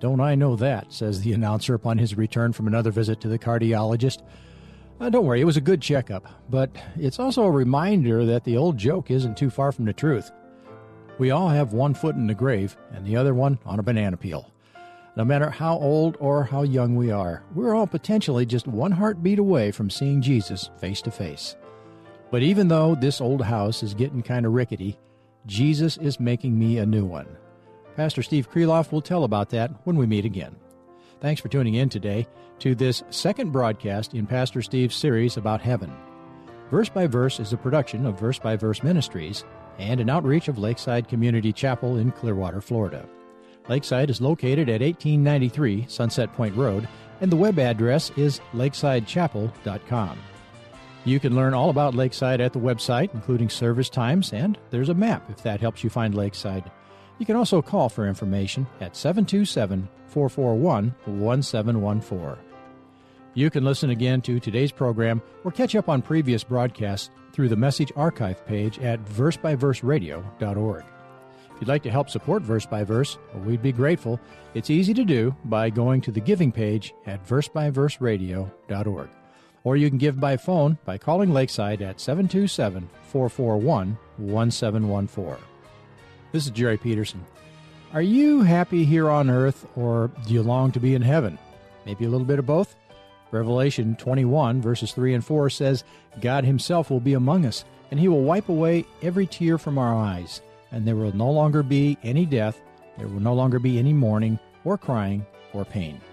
Don't 0.00 0.20
I 0.20 0.34
know 0.34 0.56
that, 0.56 0.92
says 0.92 1.20
the 1.20 1.34
announcer 1.34 1.74
upon 1.74 1.98
his 1.98 2.16
return 2.16 2.52
from 2.52 2.66
another 2.66 2.90
visit 2.90 3.20
to 3.20 3.28
the 3.28 3.38
cardiologist. 3.38 4.22
Uh, 4.98 5.10
don't 5.10 5.26
worry, 5.26 5.40
it 5.40 5.44
was 5.44 5.58
a 5.58 5.62
good 5.62 5.80
checkup, 5.80 6.26
but 6.50 6.70
it's 6.96 7.18
also 7.18 7.44
a 7.44 7.50
reminder 7.50 8.24
that 8.24 8.44
the 8.44 8.56
old 8.56 8.78
joke 8.78 9.10
isn't 9.10 9.36
too 9.36 9.50
far 9.50 9.72
from 9.72 9.84
the 9.84 9.92
truth. 9.92 10.30
We 11.18 11.30
all 11.30 11.48
have 11.48 11.74
one 11.74 11.92
foot 11.92 12.16
in 12.16 12.26
the 12.26 12.34
grave 12.34 12.76
and 12.92 13.06
the 13.06 13.16
other 13.16 13.34
one 13.34 13.58
on 13.66 13.78
a 13.78 13.82
banana 13.82 14.16
peel. 14.16 14.50
No 15.16 15.24
matter 15.24 15.50
how 15.50 15.76
old 15.76 16.16
or 16.18 16.44
how 16.44 16.62
young 16.62 16.96
we 16.96 17.10
are, 17.10 17.42
we're 17.54 17.74
all 17.74 17.86
potentially 17.86 18.46
just 18.46 18.66
one 18.66 18.92
heartbeat 18.92 19.38
away 19.38 19.70
from 19.70 19.90
seeing 19.90 20.22
Jesus 20.22 20.70
face 20.78 21.02
to 21.02 21.10
face. 21.10 21.56
But 22.30 22.42
even 22.42 22.68
though 22.68 22.94
this 22.94 23.20
old 23.20 23.42
house 23.42 23.82
is 23.82 23.92
getting 23.92 24.22
kind 24.22 24.46
of 24.46 24.52
rickety, 24.52 24.98
Jesus 25.46 25.98
is 25.98 26.20
making 26.20 26.58
me 26.58 26.78
a 26.78 26.86
new 26.86 27.04
one. 27.04 27.26
Pastor 27.96 28.22
Steve 28.22 28.50
Kreloff 28.50 28.92
will 28.92 29.02
tell 29.02 29.24
about 29.24 29.50
that 29.50 29.70
when 29.84 29.96
we 29.96 30.06
meet 30.06 30.24
again. 30.24 30.56
Thanks 31.20 31.40
for 31.40 31.48
tuning 31.48 31.74
in 31.74 31.88
today 31.88 32.26
to 32.60 32.74
this 32.74 33.02
second 33.10 33.50
broadcast 33.50 34.14
in 34.14 34.26
Pastor 34.26 34.62
Steve's 34.62 34.94
series 34.94 35.36
about 35.36 35.60
heaven. 35.60 35.92
Verse 36.70 36.88
by 36.88 37.06
Verse 37.06 37.40
is 37.40 37.52
a 37.52 37.58
production 37.58 38.06
of 38.06 38.18
Verse 38.18 38.38
by 38.38 38.56
Verse 38.56 38.82
Ministries 38.82 39.44
and 39.78 40.00
an 40.00 40.08
outreach 40.08 40.48
of 40.48 40.58
Lakeside 40.58 41.08
Community 41.08 41.52
Chapel 41.52 41.96
in 41.96 42.12
Clearwater, 42.12 42.60
Florida. 42.60 43.08
Lakeside 43.68 44.10
is 44.10 44.20
located 44.20 44.68
at 44.68 44.80
1893 44.80 45.86
Sunset 45.88 46.32
Point 46.32 46.54
Road, 46.56 46.88
and 47.20 47.30
the 47.30 47.36
web 47.36 47.58
address 47.58 48.10
is 48.16 48.40
lakesidechapel.com. 48.52 50.18
You 51.04 51.18
can 51.18 51.34
learn 51.34 51.54
all 51.54 51.70
about 51.70 51.94
Lakeside 51.94 52.40
at 52.40 52.52
the 52.52 52.58
website, 52.58 53.12
including 53.14 53.48
service 53.48 53.88
times, 53.88 54.32
and 54.32 54.58
there's 54.70 54.90
a 54.90 54.94
map 54.94 55.28
if 55.30 55.42
that 55.42 55.60
helps 55.60 55.82
you 55.82 55.90
find 55.90 56.14
Lakeside. 56.14 56.70
You 57.20 57.26
can 57.26 57.36
also 57.36 57.60
call 57.60 57.90
for 57.90 58.08
information 58.08 58.66
at 58.80 58.96
727 58.96 59.86
441 60.06 60.94
1714. 61.04 62.42
You 63.34 63.50
can 63.50 63.62
listen 63.62 63.90
again 63.90 64.22
to 64.22 64.40
today's 64.40 64.72
program 64.72 65.20
or 65.44 65.52
catch 65.52 65.76
up 65.76 65.90
on 65.90 66.00
previous 66.00 66.42
broadcasts 66.42 67.10
through 67.32 67.50
the 67.50 67.56
message 67.56 67.92
archive 67.94 68.44
page 68.46 68.78
at 68.78 69.04
versebyverseradio.org. 69.04 70.84
If 71.54 71.60
you'd 71.60 71.68
like 71.68 71.82
to 71.82 71.90
help 71.90 72.08
support 72.08 72.42
Verse 72.42 72.64
by 72.64 72.84
Verse, 72.84 73.18
we'd 73.44 73.60
be 73.60 73.70
grateful. 73.70 74.18
It's 74.54 74.70
easy 74.70 74.94
to 74.94 75.04
do 75.04 75.36
by 75.44 75.68
going 75.68 76.00
to 76.00 76.10
the 76.10 76.20
giving 76.20 76.50
page 76.50 76.94
at 77.04 77.24
versebyverseradio.org. 77.26 79.08
Or 79.62 79.76
you 79.76 79.90
can 79.90 79.98
give 79.98 80.18
by 80.18 80.38
phone 80.38 80.78
by 80.86 80.96
calling 80.96 81.34
Lakeside 81.34 81.82
at 81.82 82.00
727 82.00 82.88
441 83.02 83.98
1714. 84.16 85.49
This 86.32 86.44
is 86.44 86.52
Jerry 86.52 86.76
Peterson. 86.76 87.24
Are 87.92 88.02
you 88.02 88.42
happy 88.42 88.84
here 88.84 89.10
on 89.10 89.28
earth, 89.28 89.66
or 89.74 90.12
do 90.26 90.32
you 90.32 90.42
long 90.42 90.70
to 90.72 90.80
be 90.80 90.94
in 90.94 91.02
heaven? 91.02 91.38
Maybe 91.84 92.04
a 92.04 92.08
little 92.08 92.26
bit 92.26 92.38
of 92.38 92.46
both? 92.46 92.76
Revelation 93.32 93.96
21, 93.96 94.62
verses 94.62 94.92
3 94.92 95.14
and 95.14 95.24
4 95.24 95.50
says, 95.50 95.82
God 96.20 96.44
Himself 96.44 96.88
will 96.88 97.00
be 97.00 97.14
among 97.14 97.46
us, 97.46 97.64
and 97.90 97.98
He 97.98 98.06
will 98.06 98.22
wipe 98.22 98.48
away 98.48 98.84
every 99.02 99.26
tear 99.26 99.58
from 99.58 99.76
our 99.76 99.92
eyes, 99.94 100.40
and 100.70 100.86
there 100.86 100.94
will 100.94 101.14
no 101.16 101.30
longer 101.30 101.64
be 101.64 101.98
any 102.04 102.26
death, 102.26 102.60
there 102.96 103.08
will 103.08 103.20
no 103.20 103.34
longer 103.34 103.58
be 103.58 103.78
any 103.78 103.92
mourning, 103.92 104.38
or 104.64 104.78
crying, 104.78 105.26
or 105.52 105.64
pain. 105.64 106.00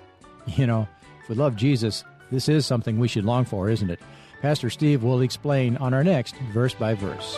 You 0.55 0.65
know, 0.65 0.87
if 1.21 1.27
we 1.27 1.35
love 1.35 1.57
Jesus, 1.57 2.05
this 2.31 2.47
is 2.47 2.65
something 2.65 2.97
we 2.97 3.09
should 3.09 3.25
long 3.25 3.43
for, 3.43 3.69
isn't 3.69 3.89
it? 3.89 3.99
Pastor 4.41 4.69
Steve 4.69 5.03
will 5.03 5.19
explain 5.19 5.75
on 5.75 5.93
our 5.93 6.05
next 6.05 6.37
verse 6.53 6.73
by 6.73 6.93
verse. 6.93 7.37